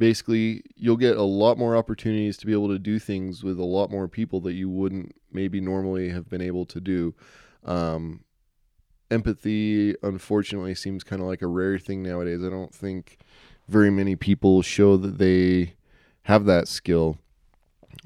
basically 0.00 0.62
you'll 0.74 0.96
get 0.96 1.16
a 1.16 1.22
lot 1.22 1.58
more 1.58 1.76
opportunities 1.76 2.36
to 2.38 2.46
be 2.46 2.52
able 2.52 2.68
to 2.68 2.78
do 2.78 2.98
things 2.98 3.44
with 3.44 3.58
a 3.58 3.64
lot 3.64 3.90
more 3.90 4.08
people 4.08 4.40
that 4.40 4.54
you 4.54 4.68
wouldn't 4.68 5.14
maybe 5.30 5.60
normally 5.60 6.08
have 6.08 6.28
been 6.28 6.40
able 6.40 6.64
to 6.66 6.80
do. 6.80 7.14
Um, 7.64 8.24
empathy 9.10 9.94
unfortunately 10.02 10.74
seems 10.74 11.04
kind 11.04 11.20
of 11.20 11.28
like 11.28 11.42
a 11.42 11.46
rare 11.46 11.78
thing 11.78 12.02
nowadays. 12.02 12.42
I 12.42 12.48
don't 12.48 12.74
think 12.74 13.18
very 13.68 13.90
many 13.90 14.16
people 14.16 14.62
show 14.62 14.96
that 14.96 15.18
they 15.18 15.74
have 16.22 16.46
that 16.46 16.66
skill. 16.66 17.18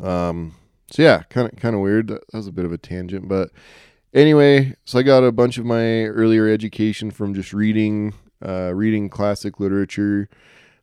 Um, 0.03 0.57
so 0.91 1.03
yeah 1.03 1.23
kind 1.29 1.51
of 1.51 1.59
kind 1.59 1.75
of 1.75 1.81
weird 1.81 2.09
that 2.09 2.23
was 2.33 2.47
a 2.47 2.53
bit 2.53 2.65
of 2.65 2.73
a 2.73 2.79
tangent 2.79 3.29
but 3.29 3.51
anyway 4.13 4.75
so 4.85 4.99
i 4.99 5.03
got 5.03 5.25
a 5.25 5.33
bunch 5.33 5.59
of 5.59 5.65
my 5.65 6.05
earlier 6.05 6.49
education 6.49 7.11
from 7.11 7.35
just 7.35 7.53
reading 7.53 8.15
uh, 8.45 8.73
reading 8.75 9.09
classic 9.09 9.59
literature 9.59 10.29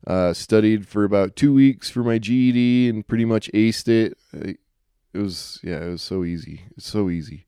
uh, 0.07 0.33
studied 0.33 0.87
for 0.87 1.03
about 1.03 1.35
two 1.35 1.53
weeks 1.53 1.89
for 1.89 2.03
my 2.03 2.17
GED 2.17 2.89
and 2.89 3.07
pretty 3.07 3.25
much 3.25 3.49
aced 3.53 3.87
it. 3.87 4.17
It 4.33 4.57
was 5.17 5.59
yeah, 5.63 5.83
it 5.83 5.89
was 5.89 6.01
so 6.01 6.23
easy. 6.23 6.61
It's 6.77 6.87
so 6.87 7.09
easy. 7.09 7.45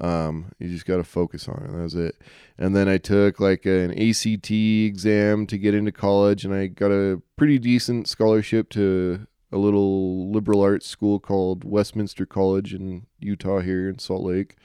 Um, 0.00 0.52
you 0.58 0.68
just 0.68 0.86
got 0.86 0.96
to 0.96 1.04
focus 1.04 1.48
on 1.48 1.64
it. 1.64 1.72
That 1.72 1.82
was 1.82 1.94
it. 1.94 2.16
And 2.56 2.74
then 2.74 2.88
I 2.88 2.96
took 2.96 3.38
like 3.40 3.66
an 3.66 3.90
ACT 3.92 4.50
exam 4.50 5.46
to 5.48 5.58
get 5.58 5.74
into 5.74 5.92
college, 5.92 6.44
and 6.44 6.54
I 6.54 6.68
got 6.68 6.90
a 6.90 7.20
pretty 7.36 7.58
decent 7.58 8.08
scholarship 8.08 8.70
to 8.70 9.26
a 9.50 9.58
little 9.58 10.30
liberal 10.30 10.62
arts 10.62 10.86
school 10.86 11.20
called 11.20 11.62
Westminster 11.62 12.24
College 12.24 12.72
in 12.72 13.06
Utah 13.20 13.60
here 13.60 13.88
in 13.88 13.98
Salt 13.98 14.22
Lake 14.22 14.56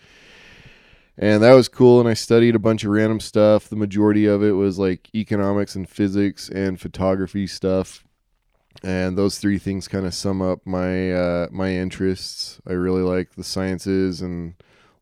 and 1.18 1.42
that 1.42 1.54
was 1.54 1.68
cool 1.68 2.00
and 2.00 2.08
i 2.08 2.14
studied 2.14 2.56
a 2.56 2.60
bunch 2.60 2.84
of 2.84 2.92
random 2.92 3.20
stuff. 3.20 3.70
The 3.70 3.76
majority 3.76 4.26
of 4.26 4.44
it 4.44 4.52
was 4.52 4.78
like 4.78 5.10
economics 5.16 5.76
and 5.76 5.90
physics 5.90 6.50
and 6.50 6.80
photography 6.80 7.48
stuff. 7.48 8.04
And 8.84 9.18
those 9.18 9.40
three 9.40 9.58
things 9.58 9.88
kind 9.88 10.06
of 10.06 10.14
sum 10.14 10.42
up 10.42 10.60
my 10.66 11.12
uh, 11.12 11.48
my 11.52 11.72
interests. 11.72 12.62
I 12.68 12.74
really 12.74 13.02
like 13.02 13.34
the 13.34 13.44
sciences 13.44 14.22
and 14.22 14.54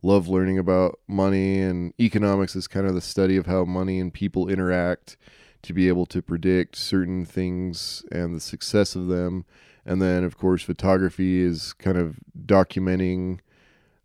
love 0.02 0.28
learning 0.28 0.58
about 0.58 1.00
money 1.08 1.60
and 1.62 1.94
economics 2.00 2.56
is 2.56 2.68
kind 2.68 2.88
of 2.88 2.94
the 2.94 3.02
study 3.02 3.36
of 3.36 3.48
how 3.48 3.66
money 3.66 4.00
and 4.00 4.14
people 4.14 4.48
interact 4.48 5.18
to 5.64 5.74
be 5.74 5.88
able 5.88 6.06
to 6.06 6.22
predict 6.22 6.76
certain 6.76 7.26
things 7.26 8.04
and 8.12 8.36
the 8.36 8.40
success 8.40 8.96
of 8.96 9.08
them. 9.08 9.46
And 9.86 10.02
then 10.02 10.24
of 10.24 10.38
course 10.38 10.64
photography 10.64 11.42
is 11.42 11.74
kind 11.74 11.98
of 11.98 12.20
documenting 12.46 13.40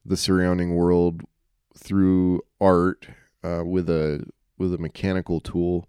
the 0.05 0.16
surrounding 0.16 0.75
world 0.75 1.23
through 1.81 2.43
art 2.61 3.09
uh, 3.43 3.62
with 3.64 3.88
a 3.88 4.27
with 4.59 4.75
a 4.75 4.79
mechanical 4.79 5.40
tool. 5.40 5.88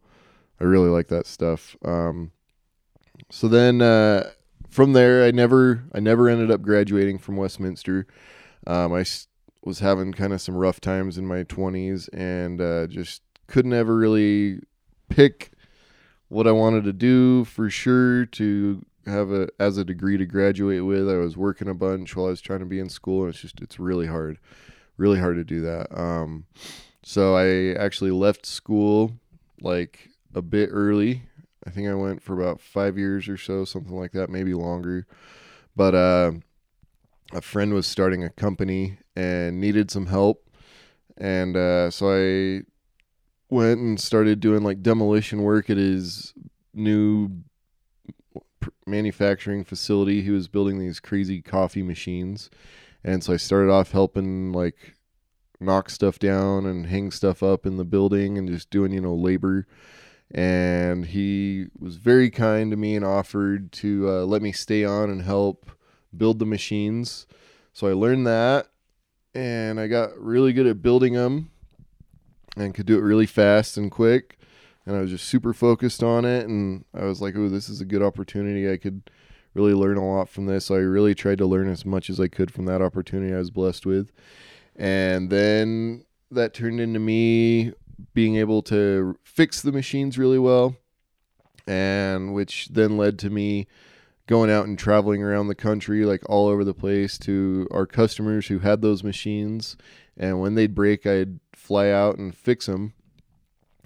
I 0.60 0.64
really 0.64 0.90
like 0.90 1.08
that 1.08 1.28
stuff. 1.28 1.76
Um, 1.84 2.32
so 3.30 3.48
then 3.48 3.82
uh, 3.82 4.30
from 4.70 4.94
there, 4.94 5.26
I 5.26 5.32
never 5.32 5.84
I 5.94 6.00
never 6.00 6.30
ended 6.30 6.50
up 6.50 6.62
graduating 6.62 7.20
from 7.20 7.36
Westminster. 7.36 8.08
Um, 8.66 8.94
I 8.94 9.06
was 9.64 9.80
having 9.80 10.14
kind 10.14 10.34
of 10.34 10.42
some 10.42 10.56
rough 10.56 10.80
times 10.80 11.18
in 11.18 11.26
my 11.26 11.44
twenties 11.44 12.08
and 12.10 12.62
uh, 12.62 12.88
just 12.88 13.22
couldn't 13.48 13.74
ever 13.74 13.96
really 13.96 14.60
pick 15.10 15.52
what 16.30 16.48
I 16.48 16.52
wanted 16.52 16.86
to 16.86 16.94
do 16.94 17.44
for 17.44 17.70
sure 17.70 18.26
to 18.26 18.86
have 19.06 19.32
a 19.32 19.50
as 19.60 19.78
a 19.78 19.84
degree 19.84 20.18
to 20.18 20.26
graduate 20.26 20.86
with. 20.86 21.10
I 21.10 21.18
was 21.18 21.36
working 21.36 21.68
a 21.68 21.74
bunch 21.74 22.16
while 22.16 22.28
I 22.28 22.30
was 22.30 22.42
trying 22.42 22.60
to 22.60 22.66
be 22.66 22.80
in 22.80 22.90
school, 22.90 23.24
and 23.24 23.34
it's 23.34 23.42
just 23.42 23.60
it's 23.60 23.80
really 23.80 24.08
hard 24.08 24.40
really 24.98 25.20
hard 25.20 25.36
to 25.38 25.44
do 25.44 25.62
that. 25.62 25.88
Um, 25.98 26.46
so 27.04 27.36
I 27.36 27.74
actually 27.80 28.12
left 28.12 28.46
school 28.46 29.14
like 29.62 30.10
a 30.34 30.42
bit 30.42 30.70
early. 30.72 31.24
I 31.66 31.70
think 31.70 31.88
I 31.88 31.94
went 31.94 32.22
for 32.22 32.40
about 32.40 32.60
five 32.60 32.98
years 32.98 33.28
or 33.28 33.38
so, 33.38 33.66
something 33.66 33.96
like 33.96 34.12
that, 34.14 34.30
maybe 34.30 34.54
longer. 34.54 35.06
But 35.76 35.96
uh, 35.96 36.32
a 37.34 37.42
friend 37.42 37.74
was 37.74 37.88
starting 37.88 38.24
a 38.24 38.30
company 38.30 38.98
and 39.16 39.60
needed 39.60 39.92
some 39.92 40.08
help, 40.08 40.50
and 41.18 41.56
uh, 41.56 41.92
so 41.92 42.12
I 42.12 42.64
went 43.50 43.80
and 43.80 44.00
started 44.00 44.40
doing 44.40 44.64
like 44.64 44.82
demolition 44.82 45.44
work 45.44 45.70
at 45.70 45.78
his 45.78 46.34
new 46.74 47.44
manufacturing 48.86 49.64
facility. 49.64 50.22
He 50.22 50.32
was 50.32 50.48
building 50.48 50.80
these 50.80 51.00
crazy 51.00 51.42
coffee 51.42 51.84
machines, 51.84 52.50
and 53.04 53.24
so 53.24 53.34
I 53.34 53.38
started 53.38 53.72
off 53.72 53.92
helping 53.92 54.52
like 54.52 54.96
knock 55.60 55.90
stuff 55.90 56.20
down 56.20 56.66
and 56.66 56.88
hang 56.88 57.12
stuff 57.12 57.44
up 57.44 57.66
in 57.66 57.78
the 57.78 57.86
building 57.86 58.38
and 58.38 58.48
just 58.48 58.70
doing 58.70 58.92
you 58.92 59.02
know 59.02 59.16
labor. 59.16 59.68
And 60.34 61.08
he 61.08 61.68
was 61.78 61.98
very 61.98 62.30
kind 62.30 62.72
to 62.72 62.78
me 62.78 62.96
and 62.96 63.04
offered 63.04 63.72
to 63.74 64.10
uh, 64.10 64.24
let 64.24 64.42
me 64.42 64.54
stay 64.54 64.86
on 64.86 65.10
and 65.10 65.24
help 65.24 65.70
build 66.16 66.40
the 66.40 66.46
machines. 66.46 67.28
So 67.74 67.88
I 67.88 67.94
learned 67.94 68.28
that, 68.28 68.68
and 69.34 69.80
I 69.80 69.88
got 69.88 70.18
really 70.18 70.54
good 70.54 70.68
at 70.68 70.82
building 70.82 71.14
them, 71.14 71.52
and 72.56 72.74
could 72.74 72.86
do 72.86 72.98
it 72.98 73.02
really 73.02 73.26
fast 73.26 73.78
and 73.78 73.92
quick 73.92 74.38
and 74.86 74.96
I 74.96 75.02
was 75.02 75.12
just 75.12 75.28
super 75.28 75.54
focused 75.54 76.04
on 76.04 76.26
it. 76.26 76.48
And 76.48 76.86
I 76.94 77.06
was 77.06 77.22
like, 77.22 77.36
oh, 77.36 77.50
this 77.50 77.70
is 77.70 77.82
a 77.82 77.86
good 77.86 78.02
opportunity. 78.02 78.72
I 78.72 78.78
could 78.78 79.10
really 79.54 79.74
learn 79.74 79.98
a 79.98 80.08
lot 80.08 80.30
from 80.30 80.46
this. 80.46 80.72
I 80.72 80.78
really 80.78 81.16
tried 81.16 81.40
to 81.40 81.46
learn 81.46 81.70
as 81.70 81.86
much 81.86 82.10
as 82.10 82.20
I 82.20 82.28
could 82.28 82.52
from 82.52 82.66
that 82.66 82.82
opportunity 82.82 83.34
I 83.34 83.38
was 83.38 83.52
blessed 83.52 83.86
with. 83.86 84.12
And 84.76 85.30
then 85.30 86.06
that 86.32 86.54
turned 86.54 86.80
into 86.80 87.00
me 87.00 87.74
being 88.14 88.38
able 88.38 88.62
to 88.64 89.18
fix 89.24 89.62
the 89.62 89.72
machines 89.72 90.18
really 90.18 90.40
well, 90.40 90.76
and 91.68 92.34
which 92.34 92.70
then 92.70 92.98
led 92.98 93.20
to 93.20 93.30
me 93.30 93.68
going 94.28 94.50
out 94.50 94.66
and 94.66 94.80
traveling 94.80 95.22
around 95.22 95.48
the 95.48 95.56
country, 95.56 96.06
like 96.06 96.28
all 96.30 96.48
over 96.48 96.64
the 96.64 96.74
place, 96.74 97.18
to 97.20 97.68
our 97.72 97.86
customers 97.86 98.48
who 98.48 98.60
had 98.60 98.82
those 98.82 99.04
machines. 99.04 99.76
And 100.18 100.40
when 100.40 100.56
they'd 100.56 100.74
break, 100.74 101.06
I'd 101.06 101.40
fly 101.54 101.90
out 101.90 102.18
and 102.18 102.34
fix 102.34 102.66
them 102.66 102.94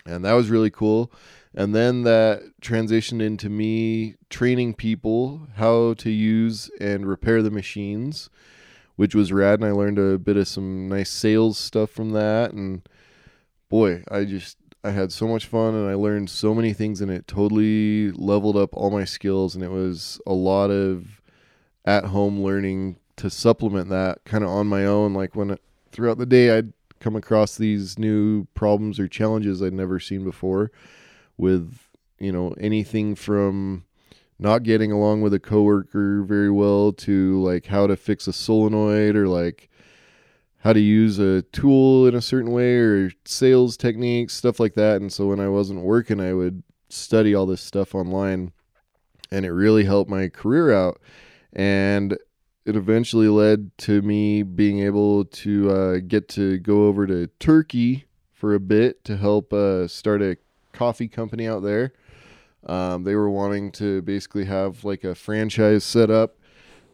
and 0.05 0.23
that 0.23 0.33
was 0.33 0.49
really 0.49 0.69
cool. 0.69 1.11
And 1.55 1.73
then 1.73 2.03
that 2.03 2.43
transitioned 2.61 3.21
into 3.21 3.49
me 3.49 4.15
training 4.29 4.73
people 4.73 5.47
how 5.55 5.93
to 5.95 6.09
use 6.09 6.69
and 6.81 7.05
repair 7.05 7.41
the 7.41 7.49
machines, 7.49 8.29
which 8.97 9.15
was 9.15 9.31
rad. 9.31 9.61
And 9.61 9.69
I 9.69 9.71
learned 9.71 9.97
a 9.97 10.19
bit 10.19 10.35
of 10.35 10.49
some 10.49 10.89
nice 10.89 11.09
sales 11.09 11.57
stuff 11.57 11.89
from 11.89 12.09
that. 12.09 12.51
And 12.51 12.87
boy, 13.69 14.03
I 14.11 14.25
just 14.25 14.57
I 14.83 14.91
had 14.91 15.11
so 15.11 15.27
much 15.27 15.47
fun 15.47 15.73
and 15.73 15.89
I 15.89 15.95
learned 15.95 16.29
so 16.29 16.53
many 16.53 16.71
things 16.73 17.01
and 17.01 17.09
it 17.09 17.25
totally 17.25 18.11
leveled 18.11 18.55
up 18.55 18.69
all 18.73 18.91
my 18.91 19.03
skills 19.03 19.55
and 19.55 19.63
it 19.63 19.71
was 19.71 20.21
a 20.27 20.33
lot 20.33 20.69
of 20.69 21.21
at 21.85 22.05
home 22.05 22.43
learning 22.43 22.97
to 23.15 23.31
supplement 23.31 23.89
that 23.89 24.23
kind 24.25 24.43
of 24.43 24.51
on 24.51 24.67
my 24.67 24.85
own 24.85 25.15
like 25.15 25.35
when 25.35 25.57
throughout 25.91 26.19
the 26.19 26.25
day 26.27 26.55
I'd 26.55 26.71
come 26.99 27.15
across 27.15 27.57
these 27.57 27.97
new 27.97 28.45
problems 28.53 28.99
or 28.99 29.07
challenges 29.07 29.59
I'd 29.59 29.73
never 29.73 29.99
seen 29.99 30.23
before 30.23 30.71
with, 31.37 31.77
you 32.19 32.31
know, 32.31 32.53
anything 32.59 33.15
from 33.15 33.85
not 34.37 34.63
getting 34.63 34.91
along 34.91 35.21
with 35.21 35.33
a 35.33 35.39
coworker 35.39 36.23
very 36.23 36.51
well 36.51 36.91
to 36.91 37.41
like 37.41 37.67
how 37.67 37.87
to 37.87 37.95
fix 37.95 38.27
a 38.27 38.33
solenoid 38.33 39.15
or 39.15 39.27
like 39.27 39.69
how 40.59 40.73
to 40.73 40.79
use 40.79 41.19
a 41.19 41.43
tool 41.43 42.07
in 42.07 42.15
a 42.15 42.21
certain 42.21 42.51
way 42.51 42.75
or 42.75 43.11
sales 43.23 43.77
techniques, 43.77 44.33
stuff 44.33 44.59
like 44.59 44.73
that. 44.73 44.99
And 44.99 45.13
so 45.13 45.27
when 45.27 45.39
I 45.39 45.47
wasn't 45.47 45.81
working, 45.81 46.19
I 46.19 46.33
would 46.33 46.63
study 46.89 47.35
all 47.35 47.45
this 47.45 47.61
stuff 47.61 47.93
online 47.93 48.51
and 49.31 49.45
it 49.45 49.51
really 49.51 49.85
helped 49.85 50.09
my 50.09 50.27
career 50.27 50.73
out. 50.73 50.99
And 51.53 52.17
it 52.65 52.75
eventually 52.75 53.27
led 53.27 53.77
to 53.79 54.01
me 54.01 54.43
being 54.43 54.79
able 54.79 55.25
to 55.25 55.69
uh, 55.69 55.97
get 56.05 56.27
to 56.29 56.57
go 56.57 56.87
over 56.87 57.05
to 57.05 57.27
Turkey 57.39 58.05
for 58.33 58.55
a 58.55 58.59
bit 58.59 59.03
to 59.05 59.17
help 59.17 59.53
uh, 59.53 59.87
start 59.87 60.21
a 60.21 60.37
coffee 60.75 61.07
company 61.07 61.47
out 61.47 61.63
there. 61.63 61.93
Um, 62.65 63.03
they 63.03 63.15
were 63.15 63.29
wanting 63.29 63.71
to 63.73 64.01
basically 64.01 64.45
have 64.45 64.83
like 64.83 65.03
a 65.03 65.15
franchise 65.15 65.83
set 65.83 66.09
up 66.09 66.37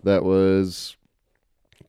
that 0.03 0.23
was 0.23 0.97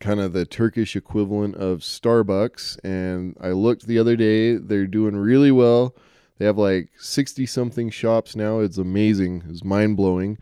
kind 0.00 0.20
of 0.20 0.32
the 0.32 0.44
Turkish 0.44 0.96
equivalent 0.96 1.56
of 1.56 1.80
Starbucks. 1.80 2.78
And 2.84 3.36
I 3.40 3.50
looked 3.50 3.86
the 3.86 3.98
other 3.98 4.16
day, 4.16 4.56
they're 4.56 4.86
doing 4.86 5.16
really 5.16 5.50
well. 5.50 5.94
They 6.38 6.44
have 6.44 6.58
like 6.58 6.90
60 6.98 7.46
something 7.46 7.90
shops 7.90 8.34
now. 8.34 8.60
It's 8.60 8.78
amazing, 8.78 9.44
it's 9.48 9.64
mind 9.64 9.96
blowing. 9.96 10.38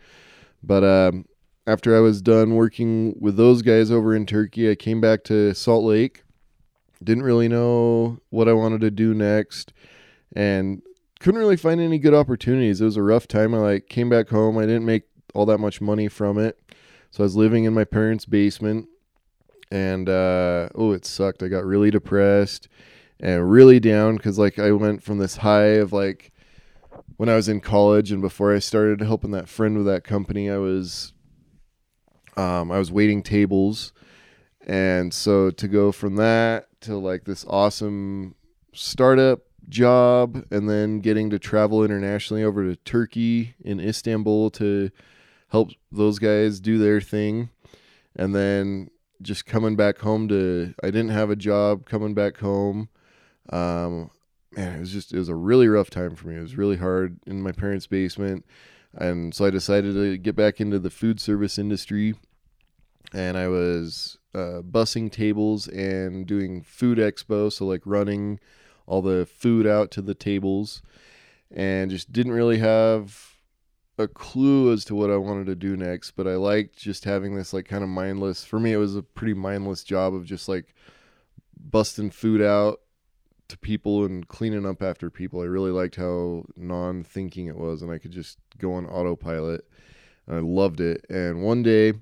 But 0.62 0.84
um, 0.84 1.26
after 1.66 1.96
I 1.96 2.00
was 2.00 2.22
done 2.22 2.54
working 2.54 3.16
with 3.18 3.36
those 3.36 3.62
guys 3.62 3.90
over 3.90 4.14
in 4.14 4.26
Turkey, 4.26 4.70
I 4.70 4.74
came 4.74 5.00
back 5.00 5.24
to 5.24 5.54
Salt 5.54 5.84
Lake. 5.84 6.22
Didn't 7.02 7.24
really 7.24 7.48
know 7.48 8.18
what 8.28 8.48
I 8.48 8.52
wanted 8.52 8.82
to 8.82 8.90
do 8.90 9.14
next 9.14 9.72
and 10.34 10.82
couldn't 11.20 11.38
really 11.38 11.56
find 11.56 11.80
any 11.80 11.98
good 11.98 12.14
opportunities. 12.14 12.80
It 12.80 12.86
was 12.86 12.96
a 12.96 13.02
rough 13.02 13.28
time. 13.28 13.54
I 13.54 13.58
like 13.58 13.88
came 13.88 14.08
back 14.08 14.30
home. 14.30 14.58
I 14.58 14.62
didn't 14.62 14.86
make 14.86 15.04
all 15.34 15.46
that 15.46 15.58
much 15.58 15.80
money 15.80 16.08
from 16.08 16.38
it. 16.38 16.58
So 17.10 17.22
I 17.22 17.24
was 17.24 17.36
living 17.36 17.64
in 17.64 17.74
my 17.74 17.84
parents' 17.84 18.24
basement 18.24 18.88
and 19.70 20.08
uh, 20.08 20.70
oh, 20.74 20.92
it 20.92 21.04
sucked. 21.04 21.42
I 21.42 21.48
got 21.48 21.64
really 21.64 21.90
depressed 21.90 22.68
and 23.20 23.50
really 23.50 23.78
down 23.78 24.18
cuz 24.18 24.38
like 24.38 24.58
I 24.58 24.72
went 24.72 25.02
from 25.02 25.18
this 25.18 25.36
high 25.38 25.74
of 25.76 25.92
like 25.92 26.32
when 27.16 27.28
I 27.28 27.36
was 27.36 27.48
in 27.48 27.60
college 27.60 28.10
and 28.10 28.22
before 28.22 28.54
I 28.54 28.58
started 28.60 29.02
helping 29.02 29.30
that 29.32 29.48
friend 29.48 29.76
with 29.76 29.86
that 29.86 30.04
company, 30.04 30.48
I 30.48 30.56
was 30.56 31.12
um, 32.36 32.72
I 32.72 32.78
was 32.78 32.90
waiting 32.90 33.22
tables, 33.22 33.92
and 34.66 35.12
so 35.12 35.50
to 35.50 35.68
go 35.68 35.92
from 35.92 36.16
that 36.16 36.68
to 36.82 36.96
like 36.96 37.24
this 37.24 37.44
awesome 37.46 38.36
startup 38.72 39.40
job, 39.70 40.44
and 40.50 40.68
then 40.68 41.00
getting 41.00 41.30
to 41.30 41.38
travel 41.38 41.84
internationally 41.84 42.44
over 42.44 42.64
to 42.64 42.76
Turkey 42.76 43.54
in 43.64 43.80
Istanbul 43.80 44.50
to 44.50 44.90
help 45.48 45.70
those 45.90 46.18
guys 46.18 46.60
do 46.60 46.78
their 46.78 47.00
thing, 47.00 47.50
and 48.16 48.34
then 48.34 48.90
just 49.22 49.46
coming 49.46 49.76
back 49.76 49.98
home 49.98 50.28
to 50.28 50.74
I 50.82 50.86
didn't 50.86 51.10
have 51.10 51.30
a 51.30 51.36
job 51.36 51.86
coming 51.86 52.14
back 52.14 52.38
home. 52.38 52.88
Um, 53.50 54.10
man, 54.52 54.76
it 54.76 54.80
was 54.80 54.92
just 54.92 55.12
it 55.12 55.18
was 55.18 55.28
a 55.28 55.34
really 55.34 55.68
rough 55.68 55.90
time 55.90 56.14
for 56.14 56.28
me. 56.28 56.36
It 56.36 56.42
was 56.42 56.56
really 56.56 56.76
hard 56.76 57.18
in 57.26 57.42
my 57.42 57.52
parents' 57.52 57.86
basement. 57.86 58.44
And 58.94 59.34
so 59.34 59.44
I 59.44 59.50
decided 59.50 59.94
to 59.94 60.18
get 60.18 60.34
back 60.34 60.60
into 60.60 60.78
the 60.78 60.90
food 60.90 61.20
service 61.20 61.58
industry. 61.58 62.14
And 63.12 63.36
I 63.36 63.48
was 63.48 64.18
uh, 64.34 64.62
bussing 64.62 65.10
tables 65.10 65.68
and 65.68 66.26
doing 66.26 66.62
food 66.62 66.98
expo. 66.98 67.52
So, 67.52 67.66
like 67.66 67.82
running 67.84 68.38
all 68.86 69.02
the 69.02 69.26
food 69.26 69.66
out 69.66 69.90
to 69.92 70.02
the 70.02 70.14
tables. 70.14 70.82
And 71.52 71.90
just 71.90 72.12
didn't 72.12 72.32
really 72.32 72.58
have 72.58 73.34
a 73.98 74.06
clue 74.08 74.72
as 74.72 74.84
to 74.86 74.94
what 74.94 75.10
I 75.10 75.16
wanted 75.16 75.46
to 75.46 75.56
do 75.56 75.76
next. 75.76 76.12
But 76.12 76.26
I 76.26 76.36
liked 76.36 76.76
just 76.76 77.04
having 77.04 77.34
this, 77.34 77.52
like, 77.52 77.66
kind 77.66 77.82
of 77.82 77.90
mindless, 77.90 78.44
for 78.44 78.60
me, 78.60 78.72
it 78.72 78.78
was 78.78 78.96
a 78.96 79.02
pretty 79.02 79.34
mindless 79.34 79.84
job 79.84 80.14
of 80.14 80.24
just 80.24 80.48
like 80.48 80.74
busting 81.58 82.10
food 82.10 82.40
out 82.40 82.80
to 83.48 83.58
people 83.58 84.04
and 84.04 84.26
cleaning 84.28 84.64
up 84.64 84.82
after 84.82 85.10
people. 85.10 85.40
I 85.40 85.44
really 85.44 85.70
liked 85.70 85.96
how 85.96 86.44
non 86.56 87.04
thinking 87.04 87.46
it 87.46 87.56
was, 87.56 87.82
and 87.82 87.90
I 87.90 87.98
could 87.98 88.12
just 88.12 88.38
go 88.58 88.72
on 88.74 88.86
autopilot. 88.86 89.68
I 90.28 90.38
loved 90.38 90.80
it. 90.80 91.04
And 91.10 91.42
one 91.42 91.62
day 91.62 91.94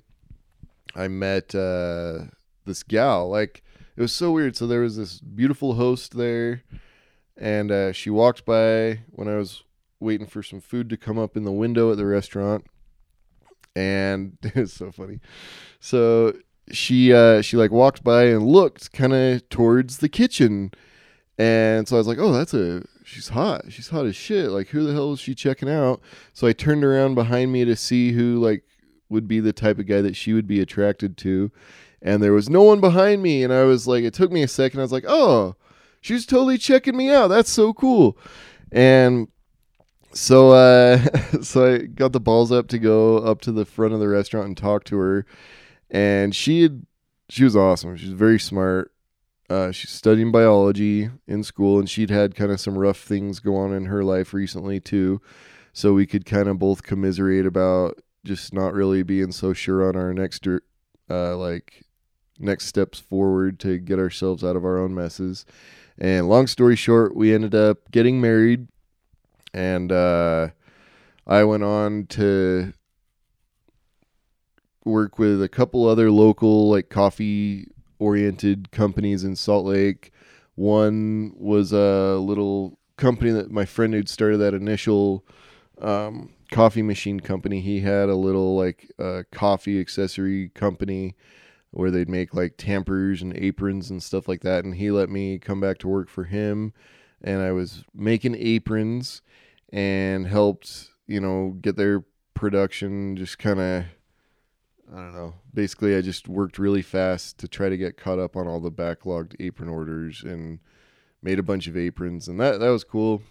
I 0.94 1.08
met 1.08 1.54
uh, 1.54 2.24
this 2.66 2.82
gal. 2.82 3.28
Like, 3.28 3.62
it 3.98 4.02
was 4.02 4.12
so 4.12 4.30
weird. 4.30 4.56
So 4.56 4.68
there 4.68 4.80
was 4.80 4.96
this 4.96 5.18
beautiful 5.20 5.74
host 5.74 6.16
there, 6.16 6.62
and 7.36 7.72
uh, 7.72 7.92
she 7.92 8.10
walked 8.10 8.44
by 8.44 9.00
when 9.10 9.26
I 9.26 9.36
was 9.36 9.64
waiting 9.98 10.28
for 10.28 10.42
some 10.42 10.60
food 10.60 10.88
to 10.90 10.96
come 10.96 11.18
up 11.18 11.36
in 11.36 11.42
the 11.42 11.50
window 11.50 11.90
at 11.90 11.96
the 11.96 12.06
restaurant. 12.06 12.64
And 13.74 14.38
it's 14.42 14.74
so 14.74 14.92
funny. 14.92 15.18
So 15.80 16.34
she 16.70 17.12
uh 17.12 17.40
she 17.42 17.56
like 17.56 17.70
walked 17.70 18.04
by 18.04 18.24
and 18.24 18.46
looked 18.46 18.92
kind 18.92 19.14
of 19.14 19.48
towards 19.48 19.98
the 19.98 20.08
kitchen 20.08 20.70
and 21.38 21.86
so 21.86 21.96
I 21.96 21.98
was 21.98 22.08
like, 22.08 22.18
oh, 22.18 22.32
that's 22.32 22.52
a, 22.52 22.82
she's 23.04 23.28
hot. 23.28 23.70
She's 23.70 23.88
hot 23.88 24.06
as 24.06 24.16
shit. 24.16 24.50
Like, 24.50 24.68
who 24.68 24.84
the 24.84 24.92
hell 24.92 25.12
is 25.12 25.20
she 25.20 25.36
checking 25.36 25.68
out? 25.68 26.00
So 26.34 26.48
I 26.48 26.52
turned 26.52 26.82
around 26.82 27.14
behind 27.14 27.52
me 27.52 27.64
to 27.64 27.76
see 27.76 28.10
who, 28.10 28.42
like, 28.42 28.64
would 29.08 29.28
be 29.28 29.38
the 29.38 29.52
type 29.52 29.78
of 29.78 29.86
guy 29.86 30.00
that 30.00 30.16
she 30.16 30.32
would 30.32 30.48
be 30.48 30.60
attracted 30.60 31.16
to. 31.18 31.52
And 32.00 32.22
there 32.22 32.32
was 32.32 32.48
no 32.48 32.62
one 32.62 32.80
behind 32.80 33.22
me. 33.22 33.42
And 33.42 33.52
I 33.52 33.64
was 33.64 33.86
like, 33.86 34.04
it 34.04 34.14
took 34.14 34.30
me 34.30 34.42
a 34.42 34.48
second. 34.48 34.80
I 34.80 34.82
was 34.82 34.92
like, 34.92 35.04
oh, 35.06 35.56
she's 36.00 36.26
totally 36.26 36.58
checking 36.58 36.96
me 36.96 37.10
out. 37.10 37.28
That's 37.28 37.50
so 37.50 37.72
cool. 37.72 38.16
And 38.70 39.28
so, 40.12 40.52
uh, 40.52 40.98
so 41.42 41.74
I 41.74 41.78
got 41.78 42.12
the 42.12 42.20
balls 42.20 42.52
up 42.52 42.68
to 42.68 42.78
go 42.78 43.18
up 43.18 43.40
to 43.42 43.52
the 43.52 43.64
front 43.64 43.94
of 43.94 44.00
the 44.00 44.08
restaurant 44.08 44.46
and 44.46 44.56
talk 44.56 44.84
to 44.84 44.98
her. 44.98 45.26
And 45.90 46.34
she 46.34 46.62
had, 46.62 46.86
she 47.28 47.44
was 47.44 47.56
awesome. 47.56 47.96
She 47.96 48.06
was 48.06 48.14
very 48.14 48.38
smart 48.38 48.92
uh, 49.50 49.72
she's 49.72 49.90
studying 49.90 50.30
biology 50.30 51.10
in 51.26 51.42
school, 51.42 51.78
and 51.78 51.88
she'd 51.88 52.10
had 52.10 52.34
kind 52.34 52.52
of 52.52 52.60
some 52.60 52.76
rough 52.76 52.98
things 52.98 53.40
go 53.40 53.56
on 53.56 53.72
in 53.72 53.86
her 53.86 54.04
life 54.04 54.34
recently 54.34 54.80
too. 54.80 55.20
so 55.72 55.92
we 55.94 56.06
could 56.06 56.24
kind 56.26 56.48
of 56.48 56.58
both 56.58 56.82
commiserate 56.82 57.46
about 57.46 57.98
just 58.24 58.52
not 58.52 58.74
really 58.74 59.02
being 59.02 59.32
so 59.32 59.52
sure 59.52 59.88
on 59.88 59.96
our 59.96 60.12
next 60.12 60.46
uh, 61.08 61.36
like 61.36 61.84
next 62.38 62.66
steps 62.66 62.98
forward 62.98 63.58
to 63.60 63.78
get 63.78 63.98
ourselves 63.98 64.44
out 64.44 64.56
of 64.56 64.64
our 64.64 64.78
own 64.78 64.94
messes. 64.94 65.44
And 65.98 66.28
long 66.28 66.46
story 66.46 66.76
short, 66.76 67.16
we 67.16 67.34
ended 67.34 67.54
up 67.54 67.90
getting 67.90 68.20
married, 68.20 68.68
and 69.52 69.90
uh, 69.90 70.48
I 71.26 71.44
went 71.44 71.64
on 71.64 72.06
to 72.06 72.72
work 74.84 75.18
with 75.18 75.42
a 75.42 75.48
couple 75.48 75.86
other 75.86 76.10
local 76.10 76.70
like 76.70 76.88
coffee 76.88 77.68
oriented 77.98 78.70
companies 78.70 79.24
in 79.24 79.36
Salt 79.36 79.66
Lake. 79.66 80.12
One 80.54 81.32
was 81.36 81.72
a 81.72 82.16
little 82.16 82.78
company 82.96 83.30
that 83.32 83.50
my 83.50 83.64
friend 83.64 83.92
who'd 83.92 84.08
started 84.08 84.38
that 84.38 84.54
initial 84.54 85.24
um, 85.80 86.30
coffee 86.50 86.82
machine 86.82 87.20
company. 87.20 87.60
He 87.60 87.80
had 87.80 88.08
a 88.08 88.14
little 88.14 88.56
like 88.56 88.90
uh, 88.98 89.24
coffee 89.32 89.80
accessory 89.80 90.50
company 90.50 91.14
where 91.70 91.90
they'd 91.90 92.08
make 92.08 92.34
like 92.34 92.56
tampers 92.56 93.22
and 93.22 93.36
aprons 93.36 93.90
and 93.90 94.02
stuff 94.02 94.28
like 94.28 94.40
that. 94.40 94.64
And 94.64 94.74
he 94.74 94.90
let 94.90 95.10
me 95.10 95.38
come 95.38 95.60
back 95.60 95.78
to 95.78 95.88
work 95.88 96.08
for 96.08 96.24
him. 96.24 96.72
And 97.22 97.42
I 97.42 97.52
was 97.52 97.84
making 97.94 98.36
aprons 98.36 99.22
and 99.70 100.26
helped, 100.26 100.90
you 101.06 101.20
know, 101.20 101.56
get 101.60 101.76
their 101.76 102.04
production 102.34 103.16
just 103.16 103.38
kind 103.38 103.60
of, 103.60 103.84
I 104.92 104.96
don't 104.96 105.14
know. 105.14 105.34
Basically, 105.52 105.96
I 105.96 106.00
just 106.00 106.28
worked 106.28 106.58
really 106.58 106.82
fast 106.82 107.38
to 107.38 107.48
try 107.48 107.68
to 107.68 107.76
get 107.76 107.96
caught 107.96 108.18
up 108.18 108.36
on 108.36 108.46
all 108.46 108.60
the 108.60 108.70
backlogged 108.70 109.34
apron 109.40 109.68
orders 109.68 110.22
and 110.22 110.60
made 111.22 111.38
a 111.38 111.42
bunch 111.42 111.66
of 111.66 111.76
aprons. 111.76 112.28
And 112.28 112.40
that, 112.40 112.60
that 112.60 112.70
was 112.70 112.84
cool. 112.84 113.22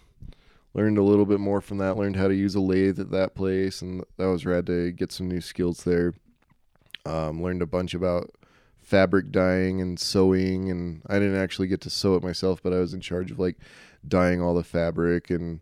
Learned 0.74 0.98
a 0.98 1.02
little 1.02 1.26
bit 1.26 1.40
more 1.40 1.60
from 1.60 1.78
that. 1.78 1.96
Learned 1.96 2.16
how 2.16 2.28
to 2.28 2.34
use 2.34 2.54
a 2.54 2.60
lathe 2.60 3.00
at 3.00 3.10
that 3.10 3.34
place. 3.34 3.82
And 3.82 4.04
that 4.18 4.26
was 4.26 4.46
rad 4.46 4.66
to 4.66 4.92
get 4.92 5.10
some 5.10 5.26
new 5.26 5.40
skills 5.40 5.82
there. 5.84 6.14
Um, 7.08 7.42
learned 7.42 7.62
a 7.62 7.66
bunch 7.66 7.94
about 7.94 8.30
fabric 8.82 9.30
dyeing 9.32 9.80
and 9.80 9.98
sewing, 9.98 10.70
and 10.70 11.00
I 11.06 11.18
didn't 11.18 11.40
actually 11.40 11.68
get 11.68 11.80
to 11.82 11.90
sew 11.90 12.16
it 12.16 12.22
myself, 12.22 12.62
but 12.62 12.74
I 12.74 12.80
was 12.80 12.92
in 12.92 13.00
charge 13.00 13.30
of 13.30 13.38
like 13.38 13.56
dyeing 14.06 14.42
all 14.42 14.54
the 14.54 14.62
fabric 14.62 15.30
and 15.30 15.60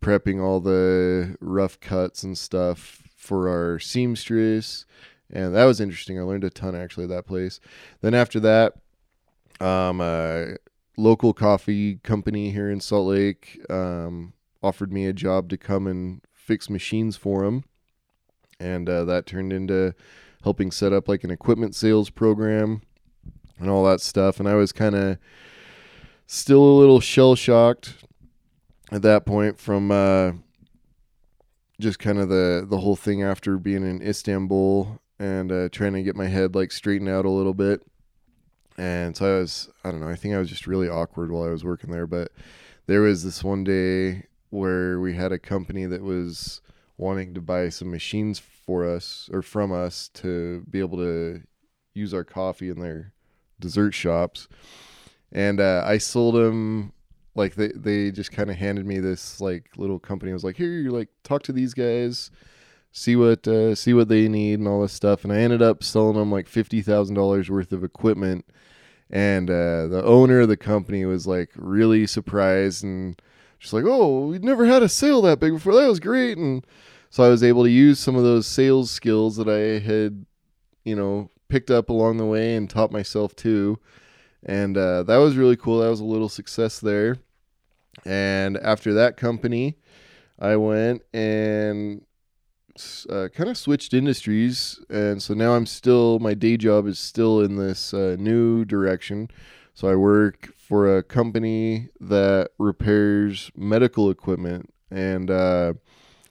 prepping 0.00 0.42
all 0.42 0.58
the 0.58 1.36
rough 1.40 1.78
cuts 1.80 2.22
and 2.22 2.36
stuff 2.36 3.02
for 3.14 3.50
our 3.50 3.78
seamstress, 3.78 4.86
and 5.30 5.54
that 5.54 5.66
was 5.66 5.82
interesting. 5.82 6.18
I 6.18 6.22
learned 6.22 6.44
a 6.44 6.50
ton 6.50 6.74
actually 6.74 7.04
at 7.04 7.10
that 7.10 7.26
place. 7.26 7.60
Then 8.00 8.14
after 8.14 8.40
that, 8.40 8.74
um, 9.60 10.00
a 10.00 10.56
local 10.96 11.34
coffee 11.34 11.96
company 11.96 12.52
here 12.52 12.70
in 12.70 12.80
Salt 12.80 13.08
Lake 13.08 13.60
um, 13.68 14.32
offered 14.62 14.94
me 14.94 15.04
a 15.04 15.12
job 15.12 15.50
to 15.50 15.58
come 15.58 15.86
and 15.86 16.22
fix 16.32 16.70
machines 16.70 17.16
for 17.16 17.44
them, 17.44 17.64
and 18.58 18.88
uh, 18.88 19.04
that 19.04 19.26
turned 19.26 19.52
into 19.52 19.94
helping 20.42 20.70
set 20.70 20.92
up 20.92 21.08
like 21.08 21.24
an 21.24 21.30
equipment 21.30 21.74
sales 21.74 22.10
program 22.10 22.82
and 23.58 23.68
all 23.68 23.84
that 23.84 24.00
stuff. 24.00 24.40
And 24.40 24.48
I 24.48 24.54
was 24.54 24.72
kind 24.72 24.94
of 24.94 25.18
still 26.26 26.62
a 26.62 26.78
little 26.78 27.00
shell 27.00 27.34
shocked 27.34 27.94
at 28.92 29.02
that 29.02 29.26
point 29.26 29.58
from 29.58 29.90
uh, 29.90 30.32
just 31.80 31.98
kind 31.98 32.18
of 32.18 32.28
the 32.28 32.66
the 32.68 32.78
whole 32.78 32.96
thing 32.96 33.22
after 33.22 33.56
being 33.56 33.88
in 33.88 34.02
Istanbul 34.02 35.00
and 35.18 35.52
uh, 35.52 35.68
trying 35.70 35.92
to 35.92 36.02
get 36.02 36.16
my 36.16 36.26
head 36.26 36.54
like 36.54 36.72
straightened 36.72 37.10
out 37.10 37.24
a 37.24 37.30
little 37.30 37.54
bit. 37.54 37.82
And 38.78 39.14
so 39.14 39.36
I 39.36 39.40
was, 39.40 39.68
I 39.84 39.90
don't 39.90 40.00
know, 40.00 40.08
I 40.08 40.16
think 40.16 40.34
I 40.34 40.38
was 40.38 40.48
just 40.48 40.66
really 40.66 40.88
awkward 40.88 41.30
while 41.30 41.44
I 41.44 41.50
was 41.50 41.64
working 41.64 41.90
there. 41.90 42.06
But 42.06 42.32
there 42.86 43.02
was 43.02 43.22
this 43.22 43.44
one 43.44 43.62
day 43.62 44.24
where 44.48 44.98
we 44.98 45.14
had 45.14 45.32
a 45.32 45.38
company 45.38 45.84
that 45.84 46.02
was 46.02 46.62
wanting 46.96 47.34
to 47.34 47.40
buy 47.42 47.68
some 47.68 47.90
machines 47.90 48.38
for 48.70 48.88
us 48.88 49.28
or 49.32 49.42
from 49.42 49.72
us 49.72 50.08
to 50.14 50.64
be 50.70 50.78
able 50.78 50.96
to 50.96 51.42
use 51.92 52.14
our 52.14 52.22
coffee 52.22 52.68
in 52.68 52.78
their 52.78 53.12
dessert 53.58 53.92
shops. 53.92 54.46
And 55.32 55.58
uh, 55.58 55.82
I 55.84 55.98
sold 55.98 56.36
them 56.36 56.92
like 57.34 57.56
they 57.56 57.72
they 57.74 58.12
just 58.12 58.30
kind 58.30 58.48
of 58.48 58.54
handed 58.54 58.86
me 58.86 59.00
this 59.00 59.40
like 59.40 59.70
little 59.76 59.98
company. 59.98 60.30
I 60.30 60.34
was 60.34 60.44
like, 60.44 60.54
here, 60.54 60.70
you 60.70 60.92
like 60.92 61.08
talk 61.24 61.42
to 61.44 61.52
these 61.52 61.74
guys, 61.74 62.30
see 62.92 63.16
what 63.16 63.48
uh, 63.48 63.74
see 63.74 63.92
what 63.92 64.08
they 64.08 64.28
need 64.28 64.60
and 64.60 64.68
all 64.68 64.82
this 64.82 64.92
stuff. 64.92 65.24
And 65.24 65.32
I 65.32 65.38
ended 65.38 65.62
up 65.62 65.82
selling 65.82 66.16
them 66.16 66.30
like 66.30 66.46
fifty 66.46 66.80
thousand 66.80 67.16
dollars 67.16 67.50
worth 67.50 67.72
of 67.72 67.82
equipment. 67.82 68.44
And 69.10 69.50
uh, 69.50 69.88
the 69.88 70.04
owner 70.04 70.42
of 70.42 70.48
the 70.48 70.56
company 70.56 71.04
was 71.04 71.26
like 71.26 71.50
really 71.56 72.06
surprised 72.06 72.84
and 72.84 73.20
just 73.58 73.72
like, 73.72 73.84
oh, 73.84 74.28
we've 74.28 74.44
never 74.44 74.64
had 74.64 74.84
a 74.84 74.88
sale 74.88 75.22
that 75.22 75.40
big 75.40 75.54
before. 75.54 75.74
That 75.74 75.88
was 75.88 75.98
great. 75.98 76.38
And 76.38 76.64
so 77.10 77.24
I 77.24 77.28
was 77.28 77.42
able 77.42 77.64
to 77.64 77.70
use 77.70 77.98
some 77.98 78.14
of 78.14 78.22
those 78.22 78.46
sales 78.46 78.90
skills 78.90 79.36
that 79.36 79.48
I 79.48 79.84
had, 79.84 80.24
you 80.84 80.94
know, 80.94 81.28
picked 81.48 81.70
up 81.70 81.90
along 81.90 82.16
the 82.16 82.24
way 82.24 82.54
and 82.54 82.70
taught 82.70 82.92
myself 82.92 83.34
too. 83.34 83.80
And 84.44 84.76
uh, 84.76 85.02
that 85.02 85.16
was 85.16 85.36
really 85.36 85.56
cool. 85.56 85.80
That 85.80 85.90
was 85.90 86.00
a 86.00 86.04
little 86.04 86.28
success 86.28 86.78
there. 86.78 87.16
And 88.04 88.56
after 88.58 88.94
that 88.94 89.16
company, 89.16 89.76
I 90.38 90.54
went 90.54 91.02
and 91.12 92.02
uh, 93.10 93.28
kind 93.34 93.50
of 93.50 93.58
switched 93.58 93.92
industries. 93.92 94.78
And 94.88 95.20
so 95.20 95.34
now 95.34 95.54
I'm 95.54 95.66
still, 95.66 96.20
my 96.20 96.34
day 96.34 96.56
job 96.56 96.86
is 96.86 97.00
still 97.00 97.40
in 97.40 97.56
this 97.56 97.92
uh, 97.92 98.16
new 98.20 98.64
direction. 98.64 99.28
So 99.74 99.88
I 99.88 99.96
work 99.96 100.54
for 100.56 100.96
a 100.96 101.02
company 101.02 101.88
that 101.98 102.50
repairs 102.56 103.50
medical 103.56 104.10
equipment. 104.10 104.72
And, 104.92 105.28
uh, 105.28 105.74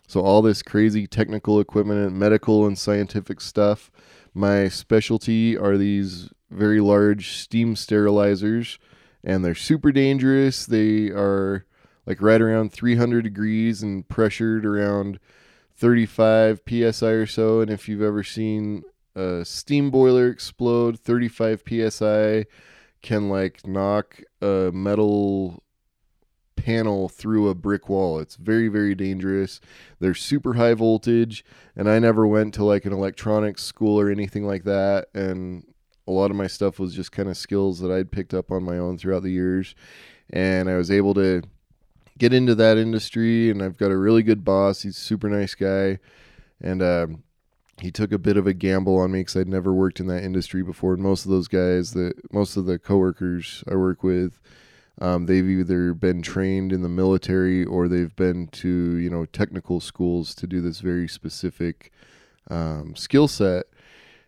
so 0.10 0.22
all 0.22 0.42
this 0.42 0.64
crazy 0.64 1.06
technical 1.06 1.60
equipment 1.60 2.00
and 2.00 2.18
medical 2.18 2.66
and 2.66 2.80
scientific 2.80 3.40
stuff. 3.40 3.92
My 4.34 4.68
specialty 4.68 5.56
are 5.56 5.78
these 5.78 6.32
very 6.50 6.82
large 6.82 7.34
steam 7.38 7.76
sterilizers 7.76 8.80
and 9.24 9.46
they're 9.46 9.54
super 9.54 9.92
dangerous. 9.92 10.66
They 10.66 11.10
are 11.10 11.68
like 12.08 12.24
right 12.24 12.42
around 12.42 12.74
300 12.74 13.22
degrees 13.22 13.84
and 13.84 14.08
pressured 14.08 14.66
around 14.66 15.20
35 15.76 16.62
psi 16.68 17.08
or 17.08 17.28
so. 17.28 17.62
And 17.62 17.70
if 17.70 17.88
you've 17.88 18.02
ever 18.02 18.24
seen 18.24 18.86
a 19.16 19.46
steam 19.46 19.92
boiler 19.92 20.28
explode, 20.28 21.00
35 21.00 21.62
psi 21.68 22.46
can 23.04 23.30
like 23.30 23.68
knock 23.68 24.24
a 24.42 24.72
metal 24.74 25.62
panel 26.64 27.10
through 27.10 27.50
a 27.50 27.56
brick 27.56 27.90
wall. 27.90 28.20
It's 28.20 28.36
very, 28.36 28.68
very 28.68 28.96
dangerous. 28.96 29.62
They're 30.00 30.14
super 30.14 30.54
high 30.54 30.74
voltage, 30.74 31.46
and 31.76 31.90
I 31.90 32.00
never 32.00 32.28
went 32.28 32.54
to 32.56 32.64
like 32.64 32.86
an 32.86 32.94
electronics 32.94 33.64
school 33.64 34.00
or 34.00 34.10
anything 34.10 34.46
like 34.46 34.64
that. 34.66 35.08
And 35.14 35.66
a 36.08 36.12
lot 36.12 36.32
of 36.32 36.38
my 36.38 36.48
stuff 36.48 36.80
was 36.80 36.94
just 36.94 37.12
kind 37.12 37.30
of 37.30 37.38
skills 37.38 37.80
that 37.80 37.92
I'd 37.92 38.12
picked 38.12 38.34
up 38.34 38.52
on 38.52 38.64
my 38.64 38.78
own 38.78 38.98
throughout 38.98 39.24
the 39.24 39.32
years. 39.32 39.76
And 40.32 40.70
I 40.70 40.76
was 40.76 40.92
able 40.92 41.14
to 41.16 41.42
get 42.18 42.34
into 42.34 42.56
that 42.56 42.78
industry, 42.78 43.50
and 43.50 43.62
I've 43.62 43.78
got 43.78 43.92
a 43.92 43.98
really 43.98 44.24
good 44.24 44.44
boss. 44.44 44.82
He's 44.82 44.98
a 44.98 45.02
super 45.02 45.30
nice 45.30 45.56
guy. 45.56 46.00
And, 46.62 46.82
um, 46.82 47.24
he 47.82 47.92
took 47.92 48.12
a 48.12 48.18
bit 48.18 48.36
of 48.36 48.46
a 48.46 48.54
gamble 48.54 48.98
on 48.98 49.12
me 49.12 49.22
because 49.22 49.38
I'd 49.38 49.48
never 49.48 49.74
worked 49.74 50.02
in 50.02 50.08
that 50.08 50.24
industry 50.24 50.62
before. 50.64 50.94
And 50.94 51.02
most 51.02 51.24
of 51.24 51.32
those 51.32 51.48
guys, 51.48 51.94
that 51.94 52.14
most 52.34 52.58
of 52.58 52.66
the 52.66 52.78
coworkers 52.78 53.64
I 53.72 53.76
work 53.76 54.04
with, 54.04 54.40
um, 55.00 55.26
they've 55.26 55.48
either 55.48 55.94
been 55.94 56.22
trained 56.22 56.74
in 56.74 56.82
the 56.82 56.90
military 56.90 57.64
or 57.64 57.88
they've 57.88 58.16
been 58.16 58.48
to 58.48 58.98
you 58.98 59.10
know 59.10 59.26
technical 59.26 59.80
schools 59.80 60.36
to 60.36 60.48
do 60.48 60.62
this 60.62 60.82
very 60.82 61.08
specific 61.08 61.92
um, 62.50 62.96
skill 62.96 63.28
set. 63.28 63.66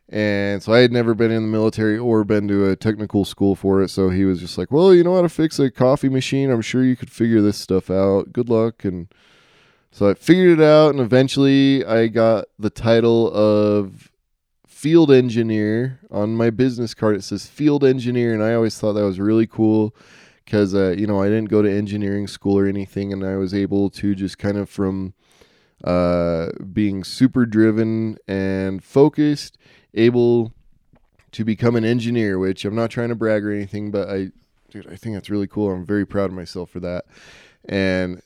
And 0.08 0.62
so 0.62 0.74
I 0.74 0.80
had 0.80 0.92
never 0.92 1.14
been 1.14 1.32
in 1.32 1.42
the 1.42 1.48
military 1.48 1.98
or 1.98 2.26
been 2.26 2.48
to 2.50 2.70
a 2.70 2.76
technical 2.76 3.24
school 3.24 3.56
for 3.56 3.82
it. 3.82 3.90
So 3.90 4.10
he 4.10 4.26
was 4.26 4.42
just 4.42 4.58
like, 4.58 4.72
"Well, 4.72 4.94
you 4.94 5.04
know 5.04 5.16
how 5.16 5.22
to 5.22 5.30
fix 5.30 5.60
a 5.60 5.72
coffee 5.72 6.10
machine? 6.10 6.50
I'm 6.52 6.62
sure 6.62 6.84
you 6.84 6.96
could 6.96 7.12
figure 7.12 7.42
this 7.42 7.58
stuff 7.58 7.90
out. 7.90 8.34
Good 8.34 8.50
luck." 8.50 8.84
And 8.84 9.08
so 9.92 10.10
I 10.10 10.14
figured 10.14 10.60
it 10.60 10.64
out, 10.64 10.90
and 10.90 11.00
eventually 11.00 11.86
I 11.86 12.08
got 12.08 12.46
the 12.60 12.70
title 12.70 13.32
of 13.34 14.12
field 14.68 15.12
engineer 15.12 16.00
on 16.10 16.36
my 16.36 16.50
business 16.50 16.94
card. 16.94 17.16
It 17.16 17.24
says 17.24 17.46
field 17.46 17.84
engineer, 17.84 18.34
and 18.34 18.44
I 18.44 18.54
always 18.54 18.78
thought 18.78 18.94
that 18.94 19.06
was 19.06 19.20
really 19.20 19.48
cool 19.48 19.94
because 20.52 20.76
uh, 20.76 20.94
you 20.98 21.08
know 21.08 21.22
I 21.22 21.30
didn't 21.30 21.50
go 21.50 21.62
to 21.62 21.72
engineering 21.72 22.28
school 22.28 22.60
or 22.60 22.68
anything, 22.68 23.14
and 23.14 23.24
I 23.24 23.38
was 23.38 23.54
able 23.54 23.90
to 23.92 24.14
just 24.14 24.38
kind 24.38 24.58
of 24.58 24.70
from 24.70 25.14
uh, 25.82 26.50
being 26.74 27.06
super 27.06 27.46
driven 27.46 28.18
and 28.28 28.84
focused, 28.84 29.58
able 29.94 30.52
to 31.32 31.46
become 31.46 31.78
an 31.78 31.86
engineer. 31.86 32.38
Which 32.38 32.66
I'm 32.66 32.76
not 32.76 32.92
trying 32.92 33.10
to 33.10 33.16
brag 33.16 33.46
or 33.46 33.52
anything, 33.54 33.92
but 33.92 34.10
I, 34.10 34.32
dude, 34.70 34.92
I 34.92 34.98
think 34.98 35.16
that's 35.16 35.30
really 35.30 35.48
cool. 35.48 35.72
I'm 35.72 35.86
very 35.86 36.06
proud 36.06 36.26
of 36.26 36.34
myself 36.34 36.70
for 36.70 36.82
that, 36.82 37.06
and 37.64 38.22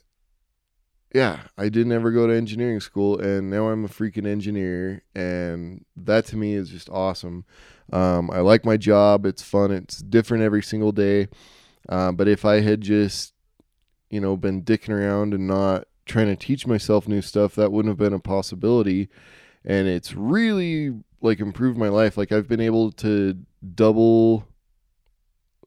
yeah, 1.14 1.42
I 1.60 1.70
didn't 1.70 1.92
ever 1.92 2.10
go 2.10 2.26
to 2.26 2.36
engineering 2.36 2.80
school, 2.80 3.20
and 3.20 3.52
now 3.52 3.70
I'm 3.70 3.86
a 3.86 3.88
freaking 3.88 4.26
engineer, 4.26 5.04
and 5.14 5.86
that 5.96 6.26
to 6.28 6.38
me 6.38 6.56
is 6.56 6.70
just 6.70 6.90
awesome. 6.90 7.46
Um, 7.94 8.32
I 8.32 8.40
like 8.40 8.66
my 8.66 8.78
job; 8.78 9.28
it's 9.28 9.44
fun, 9.44 9.70
it's 9.70 10.00
different 10.00 10.44
every 10.44 10.64
single 10.64 10.92
day. 10.92 11.28
Uh, 11.88 12.12
but 12.12 12.28
if 12.28 12.46
I 12.46 12.62
had 12.62 12.82
just, 12.82 13.34
you 14.10 14.20
know, 14.20 14.36
been 14.38 14.64
dicking 14.64 14.90
around 14.90 15.34
and 15.34 15.48
not 15.48 15.88
trying 16.06 16.28
to 16.28 16.36
teach 16.36 16.68
myself 16.68 17.08
new 17.08 17.22
stuff, 17.22 17.56
that 17.56 17.72
wouldn't 17.72 17.92
have 17.92 17.98
been 17.98 18.14
a 18.14 18.20
possibility. 18.20 19.10
And 19.64 19.88
it's 19.88 20.14
really 20.14 20.94
like 21.22 21.40
improved 21.40 21.78
my 21.78 21.90
life. 21.90 22.18
Like 22.18 22.32
I've 22.32 22.48
been 22.48 22.62
able 22.62 22.92
to 22.94 23.38
double, 23.74 24.48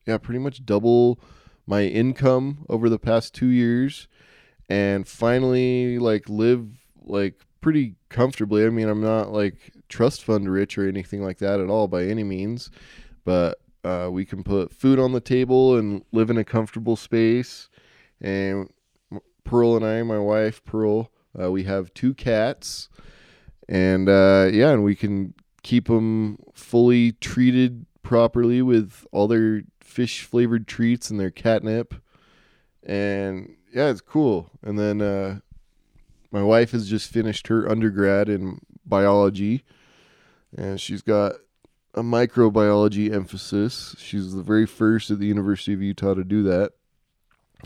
yeah, 0.07 0.18
pretty 0.18 0.38
much 0.38 0.64
double 0.64 1.20
my 1.66 1.83
income 1.83 2.64
over 2.68 2.88
the 2.88 2.98
past 2.98 3.35
two 3.35 3.48
years 3.48 4.09
and 4.68 5.07
finally 5.07 5.98
like 5.98 6.28
live 6.28 6.66
like 7.02 7.44
pretty 7.61 7.96
comfortably. 8.09 8.64
I 8.64 8.70
mean, 8.70 8.88
I'm 8.88 9.02
not 9.02 9.33
like 9.33 9.72
trust 9.88 10.24
fund 10.24 10.50
rich 10.50 10.78
or 10.78 10.88
anything 10.88 11.22
like 11.22 11.38
that 11.38 11.61
at 11.61 11.68
all 11.68 11.88
by 11.88 12.04
any 12.04 12.24
means, 12.24 12.70
but 13.24 13.59
uh, 13.84 14.08
we 14.10 14.24
can 14.24 14.42
put 14.42 14.72
food 14.72 14.98
on 14.98 15.12
the 15.12 15.20
table 15.20 15.76
and 15.76 16.04
live 16.12 16.30
in 16.30 16.38
a 16.38 16.44
comfortable 16.44 16.96
space. 16.96 17.68
And 18.20 18.72
Pearl 19.44 19.76
and 19.76 19.84
I, 19.84 20.02
my 20.02 20.18
wife 20.18 20.64
Pearl, 20.64 21.10
uh, 21.40 21.50
we 21.50 21.64
have 21.64 21.94
two 21.94 22.14
cats, 22.14 22.88
and 23.68 24.08
uh, 24.08 24.48
yeah, 24.52 24.70
and 24.70 24.82
we 24.84 24.94
can 24.94 25.34
keep 25.62 25.86
them 25.86 26.38
fully 26.54 27.12
treated 27.12 27.86
properly 28.02 28.62
with 28.62 29.06
all 29.12 29.28
their 29.28 29.62
fish 29.80 30.22
flavored 30.22 30.66
treats 30.66 31.10
and 31.10 31.20
their 31.20 31.30
catnip. 31.30 31.94
And 32.82 33.56
yeah, 33.72 33.90
it's 33.90 34.00
cool. 34.00 34.50
And 34.62 34.78
then 34.78 35.00
uh, 35.00 35.40
my 36.30 36.42
wife 36.42 36.72
has 36.72 36.88
just 36.88 37.10
finished 37.10 37.48
her 37.48 37.68
undergrad 37.70 38.28
in 38.28 38.60
biology, 38.84 39.62
and 40.56 40.80
she's 40.80 41.02
got 41.02 41.34
a 41.98 42.02
microbiology 42.02 43.12
emphasis. 43.12 43.96
She's 43.98 44.32
the 44.32 44.42
very 44.42 44.66
first 44.66 45.11
at 45.11 45.18
the 45.18 45.26
University 45.26 45.74
of 45.74 45.82
Utah 45.82 46.14
to 46.14 46.22
do 46.22 46.44
that, 46.44 46.72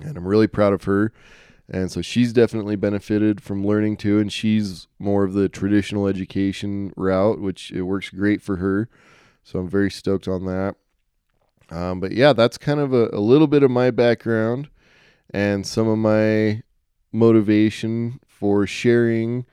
and 0.02 0.16
I'm 0.16 0.26
really 0.26 0.46
proud 0.46 0.72
of 0.72 0.84
her. 0.84 1.12
And 1.68 1.90
so 1.92 2.02
she's 2.02 2.32
definitely 2.32 2.76
benefited 2.76 3.42
from 3.42 3.66
learning 3.66 3.98
too, 3.98 4.18
and 4.18 4.32
she's 4.32 4.88
more 4.98 5.24
of 5.24 5.34
the 5.34 5.48
traditional 5.48 6.06
education 6.06 6.92
route, 6.96 7.40
which 7.40 7.70
it 7.70 7.82
works 7.82 8.10
great 8.10 8.42
for 8.42 8.56
her. 8.56 8.88
So 9.44 9.58
I'm 9.58 9.68
very 9.68 9.90
stoked 9.90 10.28
on 10.28 10.44
that. 10.46 10.76
Um, 11.70 12.00
but 12.00 12.12
yeah, 12.12 12.32
that's 12.32 12.58
kind 12.58 12.80
of 12.80 12.92
a, 12.92 13.08
a 13.12 13.20
little 13.20 13.46
bit 13.46 13.62
of 13.62 13.70
my 13.70 13.90
background 13.90 14.68
and 15.30 15.66
some 15.66 15.88
of 15.88 15.98
my 15.98 16.62
motivation 17.12 18.20
for 18.26 18.66
sharing 18.66 19.46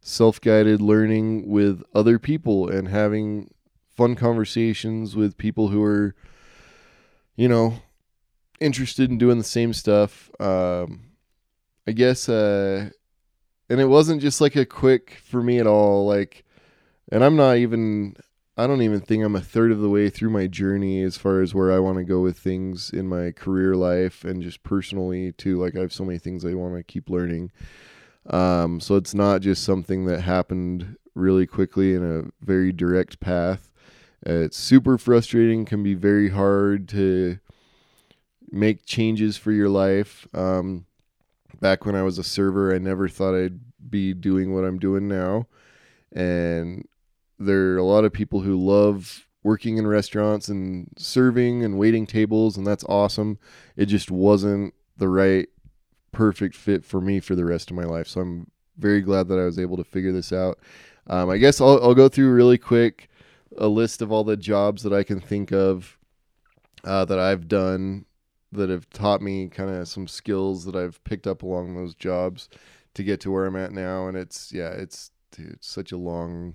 self 0.00 0.40
guided 0.40 0.80
learning 0.80 1.48
with 1.48 1.82
other 1.94 2.18
people 2.18 2.68
and 2.68 2.88
having 2.88 3.50
fun 3.94 4.14
conversations 4.14 5.16
with 5.16 5.38
people 5.38 5.68
who 5.68 5.82
are, 5.82 6.14
you 7.36 7.48
know, 7.48 7.74
interested 8.60 9.10
in 9.10 9.18
doing 9.18 9.38
the 9.38 9.44
same 9.44 9.72
stuff. 9.72 10.30
Um, 10.40 11.10
I 11.86 11.92
guess, 11.92 12.28
uh, 12.28 12.90
and 13.68 13.80
it 13.80 13.86
wasn't 13.86 14.22
just 14.22 14.40
like 14.40 14.56
a 14.56 14.66
quick 14.66 15.18
for 15.24 15.42
me 15.42 15.58
at 15.58 15.66
all. 15.66 16.06
Like, 16.06 16.44
and 17.12 17.22
I'm 17.22 17.36
not 17.36 17.56
even, 17.56 18.16
I 18.56 18.66
don't 18.66 18.82
even 18.82 19.00
think 19.00 19.22
I'm 19.22 19.36
a 19.36 19.40
third 19.40 19.70
of 19.70 19.80
the 19.80 19.90
way 19.90 20.08
through 20.08 20.30
my 20.30 20.46
journey 20.46 21.02
as 21.02 21.18
far 21.18 21.42
as 21.42 21.54
where 21.54 21.72
I 21.72 21.78
want 21.78 21.98
to 21.98 22.04
go 22.04 22.20
with 22.20 22.38
things 22.38 22.90
in 22.90 23.08
my 23.08 23.32
career 23.32 23.74
life 23.74 24.24
and 24.24 24.42
just 24.42 24.62
personally 24.62 25.32
too. 25.32 25.60
Like, 25.60 25.76
I 25.76 25.80
have 25.80 25.92
so 25.92 26.04
many 26.04 26.18
things 26.18 26.44
I 26.44 26.54
want 26.54 26.76
to 26.76 26.82
keep 26.82 27.10
learning. 27.10 27.52
Um, 28.30 28.80
so 28.80 28.96
it's 28.96 29.14
not 29.14 29.42
just 29.42 29.64
something 29.64 30.06
that 30.06 30.22
happened 30.22 30.96
really 31.14 31.46
quickly 31.46 31.94
in 31.94 32.02
a 32.02 32.44
very 32.44 32.72
direct 32.72 33.20
path. 33.20 33.70
Uh, 34.26 34.32
it's 34.32 34.56
super 34.56 34.96
frustrating, 34.96 35.64
can 35.64 35.82
be 35.82 35.94
very 35.94 36.30
hard 36.30 36.88
to 36.88 37.38
make 38.50 38.86
changes 38.86 39.36
for 39.36 39.52
your 39.52 39.68
life. 39.68 40.26
Um, 40.32 40.86
back 41.60 41.84
when 41.84 41.94
I 41.94 42.02
was 42.02 42.18
a 42.18 42.24
server, 42.24 42.74
I 42.74 42.78
never 42.78 43.08
thought 43.08 43.34
I'd 43.34 43.60
be 43.90 44.14
doing 44.14 44.54
what 44.54 44.64
I'm 44.64 44.78
doing 44.78 45.08
now. 45.08 45.46
And 46.12 46.86
there 47.38 47.74
are 47.74 47.76
a 47.76 47.84
lot 47.84 48.04
of 48.04 48.12
people 48.12 48.40
who 48.40 48.56
love 48.56 49.26
working 49.42 49.76
in 49.76 49.86
restaurants 49.86 50.48
and 50.48 50.88
serving 50.96 51.62
and 51.62 51.78
waiting 51.78 52.06
tables, 52.06 52.56
and 52.56 52.66
that's 52.66 52.84
awesome. 52.84 53.38
It 53.76 53.86
just 53.86 54.10
wasn't 54.10 54.72
the 54.96 55.08
right, 55.08 55.48
perfect 56.12 56.54
fit 56.54 56.84
for 56.84 57.00
me 57.00 57.20
for 57.20 57.34
the 57.34 57.44
rest 57.44 57.70
of 57.70 57.76
my 57.76 57.84
life. 57.84 58.08
So 58.08 58.22
I'm 58.22 58.50
very 58.78 59.02
glad 59.02 59.28
that 59.28 59.38
I 59.38 59.44
was 59.44 59.58
able 59.58 59.76
to 59.76 59.84
figure 59.84 60.12
this 60.12 60.32
out. 60.32 60.58
Um, 61.08 61.28
I 61.28 61.36
guess 61.36 61.60
I'll, 61.60 61.78
I'll 61.82 61.94
go 61.94 62.08
through 62.08 62.32
really 62.32 62.56
quick 62.56 63.10
a 63.58 63.68
list 63.68 64.02
of 64.02 64.10
all 64.12 64.24
the 64.24 64.36
jobs 64.36 64.82
that 64.82 64.92
I 64.92 65.02
can 65.02 65.20
think 65.20 65.52
of 65.52 65.98
uh, 66.84 67.04
that 67.04 67.18
I've 67.18 67.48
done 67.48 68.04
that 68.52 68.70
have 68.70 68.88
taught 68.90 69.20
me 69.20 69.48
kind 69.48 69.70
of 69.70 69.88
some 69.88 70.06
skills 70.06 70.64
that 70.64 70.76
I've 70.76 71.02
picked 71.04 71.26
up 71.26 71.42
along 71.42 71.74
those 71.74 71.94
jobs 71.94 72.48
to 72.94 73.02
get 73.02 73.20
to 73.20 73.30
where 73.30 73.46
I'm 73.46 73.56
at 73.56 73.72
now. 73.72 74.06
And 74.06 74.16
it's 74.16 74.52
yeah, 74.52 74.70
it's 74.70 75.10
dude, 75.32 75.52
it's 75.54 75.68
such 75.68 75.92
a 75.92 75.96
long, 75.96 76.54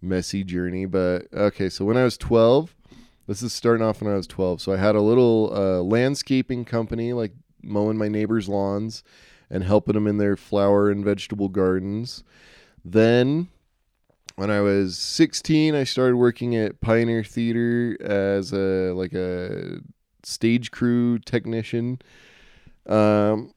messy 0.00 0.44
journey. 0.44 0.86
But 0.86 1.26
okay, 1.32 1.68
so 1.68 1.84
when 1.84 1.96
I 1.96 2.04
was 2.04 2.16
12, 2.18 2.74
this 3.26 3.42
is 3.42 3.52
starting 3.52 3.86
off 3.86 4.02
when 4.02 4.12
I 4.12 4.16
was 4.16 4.26
12. 4.26 4.60
So 4.60 4.72
I 4.72 4.76
had 4.76 4.96
a 4.96 5.00
little 5.00 5.52
uh, 5.54 5.82
landscaping 5.82 6.64
company, 6.64 7.12
like 7.12 7.32
mowing 7.62 7.96
my 7.96 8.08
neighbors' 8.08 8.48
lawns 8.48 9.02
and 9.48 9.64
helping 9.64 9.94
them 9.94 10.06
in 10.06 10.18
their 10.18 10.36
flower 10.36 10.90
and 10.90 11.04
vegetable 11.04 11.48
gardens. 11.48 12.24
Then 12.84 13.48
when 14.40 14.50
I 14.50 14.62
was 14.62 14.96
16, 14.96 15.74
I 15.74 15.84
started 15.84 16.16
working 16.16 16.56
at 16.56 16.80
Pioneer 16.80 17.22
Theater 17.22 17.94
as 18.00 18.54
a 18.54 18.90
like 18.94 19.12
a 19.12 19.80
stage 20.22 20.70
crew 20.70 21.18
technician. 21.18 22.00
Um, 22.86 23.52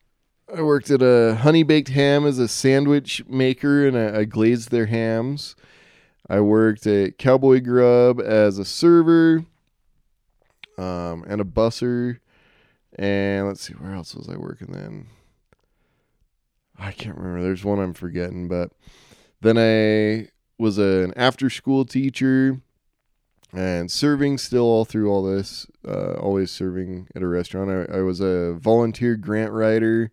I 0.54 0.62
worked 0.62 0.91
at 0.91 1.02
a 1.02 1.36
honey 1.36 1.63
baked 1.63 1.88
ham 1.88 2.26
as 2.26 2.38
a 2.38 2.50
sandwich 2.50 3.26
maker, 3.30 3.88
and 3.88 3.98
I, 3.98 4.19
I 4.19 4.24
glazed 4.26 4.72
their 4.72 4.88
hams. 4.88 5.56
I 6.30 6.41
worked 6.41 6.86
at 6.86 7.17
Cowboy 7.17 7.62
Grub 7.62 8.19
as 8.19 8.58
a 8.58 8.65
server 8.65 9.46
um, 10.78 11.24
and 11.30 11.39
a 11.39 11.46
busser. 11.46 12.19
And 13.00 13.48
let's 13.48 13.62
see, 13.62 13.74
where 13.76 13.93
else 13.93 14.15
was 14.15 14.28
I 14.28 14.36
working 14.36 14.74
then? 14.74 15.08
I 16.78 16.91
can't 16.91 17.15
remember. 17.15 17.41
There's 17.41 17.63
one 17.63 17.80
I'm 17.80 17.93
forgetting, 17.93 18.50
but 18.50 18.72
then 19.39 19.58
I 19.58 20.33
was 20.58 20.78
an 20.78 21.13
after 21.16 21.50
school 21.50 21.86
teacher 21.86 22.62
and 23.54 23.92
serving 23.92 24.38
still 24.39 24.63
all 24.63 24.86
through 24.86 25.10
all 25.10 25.24
this. 25.24 25.68
Uh, 25.88 26.13
always 26.13 26.52
serving 26.52 27.08
at 27.16 27.22
a 27.22 27.28
restaurant. 27.28 27.70
I, 27.70 27.98
I 27.98 28.02
was 28.02 28.20
a 28.20 28.54
volunteer 28.54 29.16
grant 29.16 29.52
writer 29.52 30.12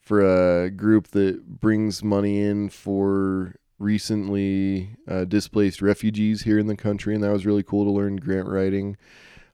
for 0.00 0.64
a 0.64 0.70
group 0.70 1.08
that 1.08 1.60
brings 1.60 2.02
money 2.02 2.40
in 2.40 2.68
for 2.68 3.56
recently 3.78 4.96
uh, 5.08 5.24
displaced 5.24 5.80
refugees 5.80 6.42
here 6.42 6.58
in 6.58 6.66
the 6.66 6.76
country, 6.76 7.14
and 7.14 7.24
that 7.24 7.32
was 7.32 7.46
really 7.46 7.62
cool 7.62 7.84
to 7.84 7.90
learn 7.90 8.16
grant 8.16 8.48
writing. 8.48 8.96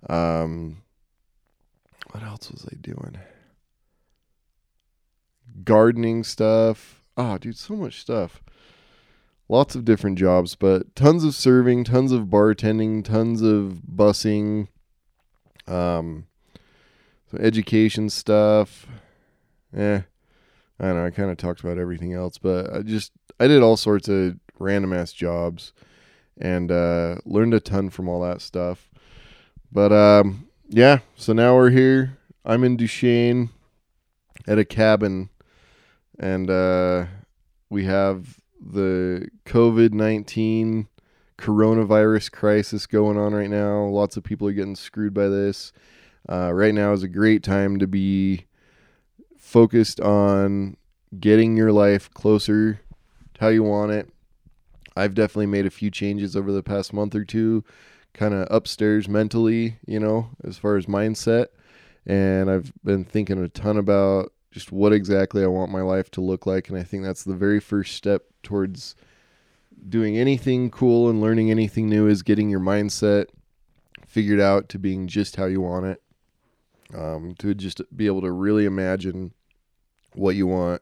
Um, 0.09 0.83
what 2.11 2.23
else 2.23 2.51
was 2.51 2.67
I 2.71 2.75
doing? 2.77 3.19
Gardening 5.65 6.25
stuff. 6.25 7.03
Oh, 7.17 7.39
dude, 7.39 7.57
so 7.57 7.77
much 7.77 8.01
stuff. 8.01 8.43
Lots 9.49 9.77
of 9.77 9.85
different 9.85 10.19
jobs, 10.19 10.57
but 10.57 10.95
tons 10.97 11.23
of 11.23 11.35
serving, 11.35 11.85
tons 11.85 12.11
of 12.11 12.25
bartending, 12.25 13.05
tons 13.05 13.43
of 13.43 13.81
busing, 13.89 14.67
um, 15.69 16.27
some 17.31 17.41
education 17.41 18.11
stuff. 18.11 18.87
Eh, 19.77 20.01
I 20.81 20.85
don't 20.85 20.97
know. 20.97 21.07
I 21.07 21.11
kind 21.11 21.31
of 21.31 21.37
talked 21.37 21.61
about 21.61 21.79
everything 21.79 22.13
else, 22.13 22.39
but 22.39 22.73
I 22.73 22.83
just 22.83 23.13
I 23.39 23.47
did 23.47 23.63
all 23.63 23.77
sorts 23.77 24.09
of 24.09 24.37
random 24.59 24.93
ass 24.93 25.13
jobs 25.13 25.73
and 26.39 26.71
uh, 26.71 27.17
learned 27.25 27.55
a 27.55 27.61
ton 27.61 27.91
from 27.91 28.09
all 28.09 28.21
that 28.23 28.41
stuff. 28.41 28.91
But 29.71 29.93
um, 29.93 30.49
yeah, 30.69 31.01
so 31.17 31.33
now 31.33 31.55
we're 31.55 31.71
here. 31.71 32.19
I'm 32.45 32.65
in 32.65 32.77
Duchesne 32.77 33.51
at 34.47 34.59
a 34.59 34.65
cabin, 34.65 35.31
and 36.19 36.51
uh, 36.51 37.07
we 37.71 37.85
have 37.85 38.41
the 38.73 39.29
COVID 39.45 39.93
19 39.93 40.89
coronavirus 41.39 42.33
crisis 42.33 42.87
going 42.87 43.17
on 43.17 43.35
right 43.35 43.51
now. 43.51 43.85
Lots 43.85 44.17
of 44.17 44.25
people 44.25 44.49
are 44.49 44.53
getting 44.53 44.77
screwed 44.77 45.15
by 45.15 45.29
this. 45.29 45.73
Uh, 46.29 46.53
right 46.53 46.75
now 46.75 46.93
is 46.93 47.03
a 47.03 47.09
great 47.09 47.43
time 47.43 47.79
to 47.79 47.87
be 47.87 48.47
focused 49.37 50.01
on 50.01 50.77
getting 51.21 51.57
your 51.57 51.73
life 51.73 52.11
closer 52.11 52.81
to 53.35 53.41
how 53.41 53.49
you 53.49 53.63
want 53.63 53.93
it. 53.93 54.09
I've 54.97 55.15
definitely 55.15 55.47
made 55.47 55.67
a 55.67 55.71
few 55.71 55.91
changes 55.91 56.35
over 56.35 56.51
the 56.51 56.63
past 56.63 56.93
month 56.93 57.15
or 57.15 57.25
two, 57.25 57.63
kind 58.15 58.35
of 58.35 58.49
upstairs 58.51 59.09
mentally, 59.09 59.79
you 59.87 60.01
know, 60.01 60.31
as 60.43 60.57
far 60.59 60.77
as 60.77 60.87
mindset. 60.87 61.47
And 62.07 62.51
I've 62.51 62.73
been 62.83 63.05
thinking 63.05 63.43
a 63.43 63.49
ton 63.49 63.77
about 63.77 64.33
just 64.57 64.73
what 64.73 64.91
exactly 64.91 65.45
I 65.45 65.49
want 65.49 65.71
my 65.71 65.83
life 65.83 66.11
to 66.13 66.23
look 66.23 66.47
like. 66.47 66.71
And 66.71 66.79
I 66.79 66.83
think 66.83 67.03
that's 67.03 67.25
the 67.25 67.35
very 67.35 67.61
first 67.61 67.95
step 67.95 68.23
towards 68.43 68.95
doing 69.87 70.17
anything 70.17 70.71
cool 70.71 71.11
and 71.11 71.21
learning 71.21 71.51
anything 71.51 71.91
new 71.91 72.09
is 72.09 72.23
getting 72.23 72.49
your 72.49 72.61
mindset 72.61 73.27
figured 74.07 74.41
out 74.41 74.71
to 74.71 74.79
being 74.79 75.09
just 75.09 75.37
how 75.37 75.45
you 75.45 75.61
want 75.61 75.85
it. 75.85 76.03
Um, 76.95 77.35
to 77.41 77.53
just 77.53 77.83
be 77.95 78.07
able 78.07 78.23
to 78.23 78.33
really 78.33 78.65
imagine 78.65 79.35
what 80.15 80.37
you 80.37 80.47
want. 80.47 80.81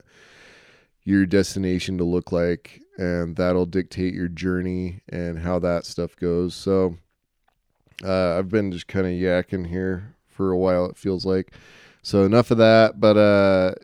your 1.04 1.26
destination 1.26 1.98
to 1.98 2.04
look 2.04 2.32
like, 2.32 2.80
and 2.96 3.36
that'll 3.36 3.66
dictate 3.66 4.14
your 4.14 4.28
journey 4.28 5.00
and 5.08 5.38
how 5.38 5.58
that 5.58 5.84
stuff 5.84 6.16
goes. 6.16 6.54
So, 6.54 6.96
uh, 8.02 8.38
I've 8.38 8.48
been 8.48 8.72
just 8.72 8.88
kind 8.88 9.06
of 9.06 9.12
yakking 9.12 9.66
here 9.68 10.14
for 10.26 10.50
a 10.50 10.58
while. 10.58 10.86
It 10.86 10.96
feels 10.96 11.24
like 11.24 11.52
so. 12.04 12.24
Enough 12.24 12.52
of 12.52 12.58
that. 12.58 13.00
But 13.00 13.16
uh, 13.16 13.74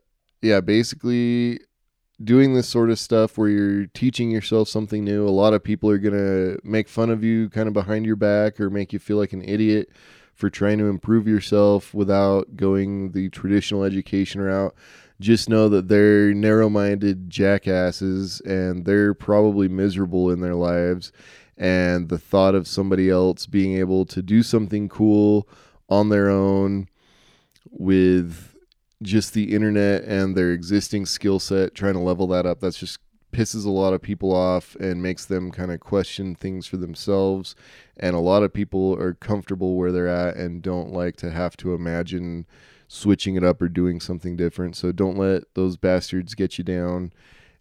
yeah, 0.42 0.60
basically 0.60 1.60
doing 2.22 2.54
this 2.54 2.68
sort 2.68 2.90
of 2.90 2.98
stuff 2.98 3.36
where 3.36 3.48
you're 3.48 3.86
teaching 3.86 4.30
yourself 4.30 4.68
something 4.68 5.04
new. 5.04 5.26
A 5.26 5.30
lot 5.30 5.54
of 5.54 5.64
people 5.64 5.90
are 5.90 5.98
gonna 5.98 6.56
make 6.62 6.88
fun 6.88 7.10
of 7.10 7.24
you, 7.24 7.48
kind 7.48 7.66
of 7.66 7.74
behind 7.74 8.06
your 8.06 8.16
back, 8.16 8.60
or 8.60 8.70
make 8.70 8.92
you 8.92 8.98
feel 8.98 9.16
like 9.16 9.32
an 9.32 9.42
idiot 9.42 9.90
for 10.34 10.48
trying 10.48 10.78
to 10.78 10.86
improve 10.86 11.26
yourself 11.26 11.92
without 11.92 12.56
going 12.56 13.12
the 13.12 13.28
traditional 13.30 13.84
education 13.84 14.40
route 14.40 14.74
just 15.20 15.50
know 15.50 15.68
that 15.68 15.88
they're 15.88 16.32
narrow 16.32 16.68
minded 16.68 17.28
jackasses 17.28 18.40
and 18.40 18.86
they're 18.86 19.14
probably 19.14 19.68
miserable 19.68 20.30
in 20.30 20.40
their 20.40 20.54
lives. 20.54 21.12
And 21.56 22.08
the 22.08 22.18
thought 22.18 22.54
of 22.54 22.66
somebody 22.66 23.10
else 23.10 23.46
being 23.46 23.76
able 23.76 24.06
to 24.06 24.22
do 24.22 24.42
something 24.42 24.88
cool 24.88 25.46
on 25.90 26.08
their 26.08 26.30
own 26.30 26.88
with 27.68 28.54
just 29.02 29.34
the 29.34 29.54
internet 29.54 30.04
and 30.04 30.36
their 30.36 30.52
existing 30.52 31.06
skill 31.06 31.38
set, 31.38 31.74
trying 31.74 31.94
to 31.94 32.00
level 32.00 32.26
that 32.28 32.46
up, 32.46 32.60
that's 32.60 32.78
just 32.78 32.98
pisses 33.32 33.64
a 33.64 33.70
lot 33.70 33.94
of 33.94 34.02
people 34.02 34.34
off 34.34 34.74
and 34.76 35.02
makes 35.02 35.24
them 35.24 35.50
kind 35.50 35.70
of 35.70 35.80
question 35.80 36.34
things 36.34 36.66
for 36.66 36.76
themselves. 36.76 37.54
And 37.96 38.14
a 38.14 38.20
lot 38.20 38.42
of 38.42 38.52
people 38.52 38.94
are 39.00 39.14
comfortable 39.14 39.76
where 39.76 39.92
they're 39.92 40.08
at 40.08 40.36
and 40.36 40.62
don't 40.62 40.92
like 40.92 41.16
to 41.16 41.30
have 41.30 41.56
to 41.58 41.74
imagine 41.74 42.46
switching 42.88 43.36
it 43.36 43.44
up 43.44 43.62
or 43.62 43.68
doing 43.68 44.00
something 44.00 44.36
different. 44.36 44.74
So 44.76 44.90
don't 44.90 45.16
let 45.16 45.54
those 45.54 45.76
bastards 45.76 46.34
get 46.34 46.58
you 46.58 46.64
down 46.64 47.12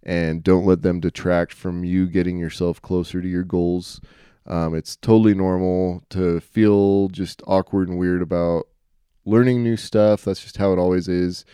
and 0.02 0.44
don't 0.44 0.66
let 0.66 0.82
them 0.82 1.00
detract 1.00 1.54
from 1.54 1.84
you 1.84 2.08
getting 2.08 2.38
yourself 2.38 2.82
closer 2.82 3.22
to 3.22 3.28
your 3.28 3.44
goals. 3.44 4.02
Um, 4.48 4.74
it's 4.74 4.96
totally 4.96 5.36
normal 5.36 6.02
to 6.10 6.40
feel 6.40 7.10
just 7.10 7.44
awkward 7.46 7.90
and 7.90 8.00
weird 8.00 8.24
about 8.24 8.69
learning 9.30 9.64
new 9.64 9.78
stuff. 9.78 10.26
That's 10.26 10.42
just 10.42 10.58
how 10.58 10.74
it 10.74 10.80
always 10.80 11.08
is. 11.08 11.46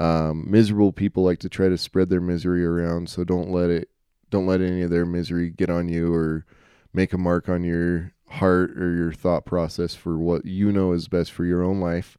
Um, 0.00 0.50
miserable 0.50 0.92
people 0.92 1.24
like 1.24 1.38
to 1.40 1.48
try 1.48 1.68
to 1.68 1.78
spread 1.78 2.10
their 2.10 2.20
misery 2.20 2.64
around, 2.64 3.08
so 3.08 3.24
don't 3.24 3.50
let 3.50 3.70
it 3.70 3.88
don't 4.30 4.46
let 4.46 4.60
any 4.60 4.82
of 4.82 4.90
their 4.90 5.06
misery 5.06 5.48
get 5.50 5.70
on 5.70 5.88
you 5.88 6.12
or 6.12 6.44
make 6.92 7.12
a 7.12 7.18
mark 7.18 7.48
on 7.48 7.64
your 7.64 8.12
heart 8.28 8.70
or 8.72 8.94
your 8.94 9.12
thought 9.12 9.46
process 9.46 9.94
for 9.94 10.18
what 10.18 10.44
you 10.44 10.70
know 10.70 10.92
is 10.92 11.08
best 11.08 11.32
for 11.32 11.44
your 11.44 11.62
own 11.62 11.80
life. 11.80 12.18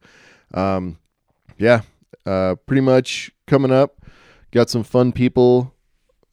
Um, 0.53 0.97
yeah, 1.57 1.81
uh, 2.25 2.55
pretty 2.65 2.81
much 2.81 3.31
coming 3.45 3.71
up. 3.71 4.03
Got 4.51 4.69
some 4.69 4.83
fun 4.83 5.11
people. 5.11 5.75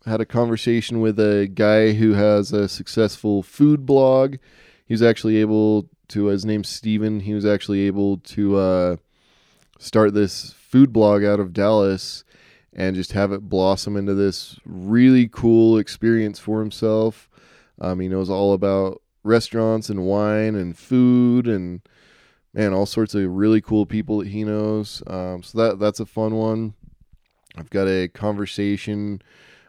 Had 0.07 0.21
a 0.21 0.27
conversation 0.27 1.01
with 1.01 1.19
a 1.19 1.51
guy 1.53 1.93
who 1.93 2.15
has 2.15 2.53
a 2.53 2.69
successful 2.69 3.43
food 3.43 3.85
blog. 3.85 4.37
He 4.87 4.95
was 4.95 5.03
actually 5.03 5.37
able 5.37 5.91
to, 6.09 6.27
his 6.27 6.45
name's 6.45 6.69
Steven. 6.69 7.21
He 7.21 7.35
was 7.35 7.47
actually 7.47 7.81
able 7.83 8.19
to 8.19 8.57
uh, 8.57 8.97
start 9.79 10.15
this 10.15 10.53
food 10.53 10.93
blog 10.93 11.25
out 11.25 11.41
of 11.41 11.53
Dallas 11.53 12.25
and 12.73 12.95
just 12.95 13.13
have 13.13 13.33
it 13.33 13.49
blossom 13.49 13.97
into 13.97 14.15
this 14.15 14.59
really 14.65 15.29
cool 15.29 15.79
experience 15.79 16.39
for 16.39 16.61
himself. 16.61 17.29
Um, 17.81 18.01
he 18.01 18.09
knows 18.09 18.31
all 18.31 18.53
about 18.53 19.03
restaurants 19.23 19.89
and 19.89 20.05
wine 20.05 20.55
and 20.55 20.77
food 20.77 21.47
and 21.47 21.81
man, 22.55 22.73
all 22.73 22.87
sorts 22.87 23.15
of 23.15 23.31
really 23.31 23.61
cool 23.61 23.87
people 23.87 24.19
that 24.19 24.29
he 24.29 24.45
knows. 24.45 25.03
Um, 25.07 25.43
so 25.43 25.59
that 25.59 25.79
that's 25.79 26.01
a 26.01 26.07
fun 26.07 26.35
one. 26.35 26.75
I've 27.57 27.71
got 27.71 27.87
a 27.89 28.09
conversation 28.09 29.23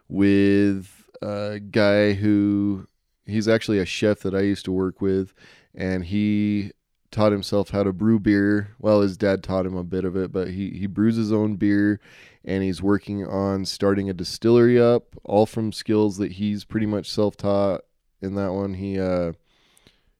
with 0.09 1.09
a 1.21 1.59
guy 1.59 2.13
who 2.13 2.87
he's 3.25 3.47
actually 3.47 3.79
a 3.79 3.85
chef 3.85 4.19
that 4.19 4.33
I 4.33 4.41
used 4.41 4.65
to 4.65 4.71
work 4.71 5.01
with, 5.01 5.33
and 5.77 6.05
he 6.05 6.71
taught 7.11 7.31
himself 7.31 7.69
how 7.69 7.83
to 7.83 7.93
brew 7.93 8.19
beer. 8.19 8.75
Well, 8.79 9.01
his 9.01 9.15
dad 9.15 9.43
taught 9.43 9.65
him 9.65 9.77
a 9.77 9.83
bit 9.83 10.03
of 10.03 10.17
it, 10.17 10.33
but 10.33 10.49
he 10.49 10.71
he 10.71 10.87
brews 10.87 11.15
his 11.15 11.31
own 11.31 11.55
beer, 11.55 12.01
and 12.43 12.63
he's 12.63 12.81
working 12.81 13.25
on 13.25 13.63
starting 13.63 14.09
a 14.09 14.13
distillery 14.13 14.79
up, 14.81 15.15
all 15.23 15.45
from 15.45 15.71
skills 15.71 16.17
that 16.17 16.33
he's 16.33 16.65
pretty 16.65 16.87
much 16.87 17.09
self 17.09 17.37
taught. 17.37 17.81
In 18.21 18.33
that 18.35 18.51
one, 18.51 18.73
he 18.73 18.99
uh, 18.99 19.33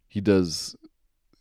he 0.07 0.21
does 0.21 0.75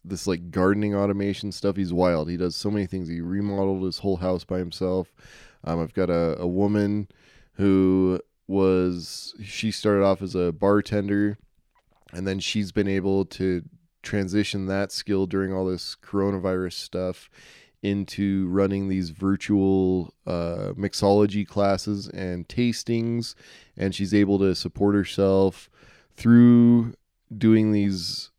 this 0.02 0.26
like 0.26 0.50
gardening 0.50 0.94
automation 0.94 1.52
stuff. 1.52 1.76
He's 1.76 1.92
wild. 1.92 2.30
He 2.30 2.38
does 2.38 2.56
so 2.56 2.70
many 2.70 2.86
things. 2.86 3.08
He 3.08 3.20
remodeled 3.20 3.84
his 3.84 3.98
whole 3.98 4.16
house 4.16 4.44
by 4.44 4.58
himself. 4.58 5.12
Um, 5.64 5.80
I've 5.80 5.92
got 5.92 6.08
a, 6.08 6.40
a 6.40 6.46
woman 6.46 7.08
who 7.54 8.20
was 8.46 9.34
she 9.42 9.70
started 9.72 10.04
off 10.04 10.22
as 10.22 10.36
a 10.36 10.52
bartender 10.52 11.36
and 12.12 12.26
then 12.26 12.38
she's 12.38 12.70
been 12.70 12.88
able 12.88 13.24
to 13.24 13.62
transition 14.06 14.66
that 14.66 14.90
skill 14.92 15.26
during 15.26 15.52
all 15.52 15.66
this 15.66 15.96
coronavirus 16.02 16.72
stuff 16.74 17.28
into 17.82 18.48
running 18.48 18.88
these 18.88 19.10
virtual 19.10 20.14
uh, 20.26 20.72
mixology 20.76 21.46
classes 21.46 22.08
and 22.08 22.48
tastings 22.48 23.34
and 23.76 23.94
she's 23.94 24.14
able 24.14 24.38
to 24.38 24.54
support 24.54 24.94
herself 24.94 25.68
through 26.16 26.94
doing 27.36 27.72
these 27.72 28.30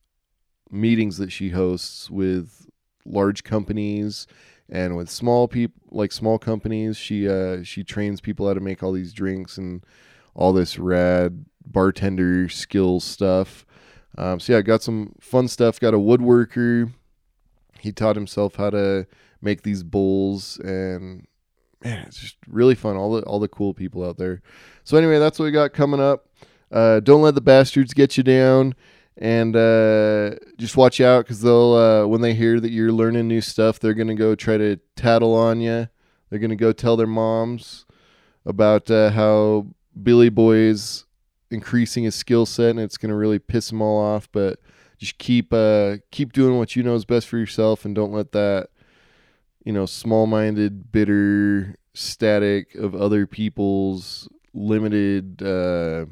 meetings 0.72 1.18
that 1.18 1.32
she 1.32 1.50
hosts 1.50 2.10
with 2.10 2.68
large 3.06 3.44
companies 3.44 4.28
and 4.70 4.98
with 4.98 5.10
small 5.10 5.48
people 5.48 5.82
like 5.92 6.12
small 6.12 6.38
companies. 6.40 6.98
She 6.98 7.28
uh 7.30 7.64
she 7.64 7.84
trains 7.84 8.20
people 8.20 8.48
how 8.48 8.54
to 8.54 8.60
make 8.60 8.84
all 8.84 8.92
these 8.92 9.14
drinks 9.14 9.58
and 9.58 9.84
all 10.34 10.52
this 10.52 10.78
rad 10.78 11.46
bartender 11.66 12.50
skills 12.50 13.04
stuff 13.04 13.66
um, 14.18 14.40
so 14.40 14.54
yeah 14.54 14.62
got 14.62 14.82
some 14.82 15.14
fun 15.20 15.48
stuff. 15.48 15.80
Got 15.80 15.94
a 15.94 15.98
woodworker. 15.98 16.92
He 17.80 17.92
taught 17.92 18.16
himself 18.16 18.56
how 18.56 18.72
to 18.72 19.08
make 19.42 19.62
these 19.62 19.84
bowls 19.84 20.58
and 20.60 21.28
man 21.84 22.06
it's 22.08 22.18
just 22.18 22.38
really 22.48 22.76
fun. 22.76 22.96
All 22.96 23.14
the 23.14 23.22
all 23.24 23.40
the 23.40 23.48
cool 23.48 23.74
people 23.74 24.04
out 24.04 24.18
there. 24.18 24.42
So 24.84 24.98
anyway 24.98 25.20
that's 25.20 25.38
what 25.38 25.46
we 25.46 25.52
got 25.52 25.74
coming 25.74 26.00
up. 26.00 26.28
Uh, 26.72 27.00
don't 27.00 27.22
let 27.22 27.36
the 27.36 27.42
bastards 27.42 27.94
get 27.94 28.18
you 28.18 28.24
down. 28.24 28.76
And 29.20 29.56
uh, 29.56 30.36
just 30.58 30.78
watch 30.78 31.02
out 31.02 31.26
because 31.26 31.42
they'll 31.42 31.74
uh, 31.74 32.06
when 32.06 32.22
they 32.22 32.36
hear 32.36 32.60
that 32.60 32.70
you're 32.70 32.92
learning 32.92 33.28
new 33.28 33.42
stuff 33.42 33.80
they're 33.80 33.96
gonna 33.96 34.14
go 34.14 34.36
try 34.36 34.58
to 34.58 34.78
tattle 34.96 35.34
on 35.34 35.60
you 35.60 35.88
they're 36.30 36.38
gonna 36.38 36.56
go 36.56 36.72
tell 36.72 36.96
their 36.96 37.08
moms 37.08 37.88
about 38.46 38.92
uh, 38.92 39.10
how 39.10 39.66
billy 40.04 40.30
boy's 40.30 41.07
increasing 41.50 42.04
his 42.04 42.16
skill 42.16 42.46
set 42.46 42.72
and 42.72 42.80
it's 42.80 42.98
gonna 42.98 43.16
really 43.16 43.40
piss 43.40 43.70
them 43.70 43.82
all 43.82 44.00
off 44.00 44.30
but 44.32 44.60
just 44.98 45.18
keep 45.18 45.54
uh, 45.54 45.98
keep 46.12 46.34
doing 46.34 46.58
what 46.58 46.76
you 46.76 46.84
know 46.84 46.96
is 46.96 47.06
best 47.06 47.28
for 47.28 47.38
yourself 47.38 47.86
and 47.86 47.96
don't 47.96 48.12
let 48.12 48.32
that 48.32 48.70
you 49.64 49.72
know 49.72 49.86
small-minded 49.86 50.92
bitter 50.92 51.76
static 51.94 52.76
of 52.76 52.96
other 52.96 53.26
people's 53.26 54.28
limited 54.54 55.42
uh, 55.44 56.06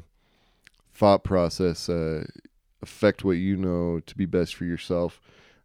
thought 0.94 1.24
process 1.24 1.88
uh, 1.88 2.24
affect 2.82 3.24
what 3.24 3.32
you 3.32 3.56
know 3.56 4.00
to 4.06 4.16
be 4.16 4.26
best 4.26 4.54
for 4.54 4.64
yourself. 4.64 5.20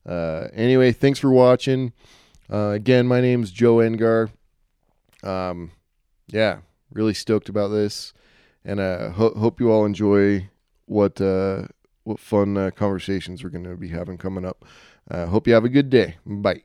Uh, 0.06 0.48
anyway, 0.54 0.92
thanks 0.92 1.20
for 1.20 1.32
watching. 1.32 1.94
Uh, 2.52 2.70
again, 2.70 3.08
my 3.08 3.22
name's 3.22 3.52
Joe 3.52 3.76
Engar. 3.76 4.30
Um, 5.24 5.72
yeah, 6.28 6.60
really 6.92 7.14
stoked 7.14 7.50
about 7.50 7.70
this, 7.70 8.14
and 8.66 8.80
uh, 8.80 9.12
ho- 9.12 9.34
hope 9.34 9.60
you 9.60 9.72
all 9.72 9.86
enjoy 9.86 10.50
what 10.86 11.20
uh, 11.22 11.68
what 12.04 12.20
fun 12.20 12.58
uh, 12.58 12.72
conversations 12.72 13.44
we're 13.44 13.50
going 13.50 13.64
to 13.64 13.78
be 13.78 13.90
having 13.90 14.18
coming 14.18 14.46
up. 14.46 14.66
Uh, 15.10 15.26
hope 15.28 15.48
you 15.48 15.54
have 15.54 15.66
a 15.66 15.70
good 15.70 15.90
day. 15.90 16.16
Bye. 16.26 16.64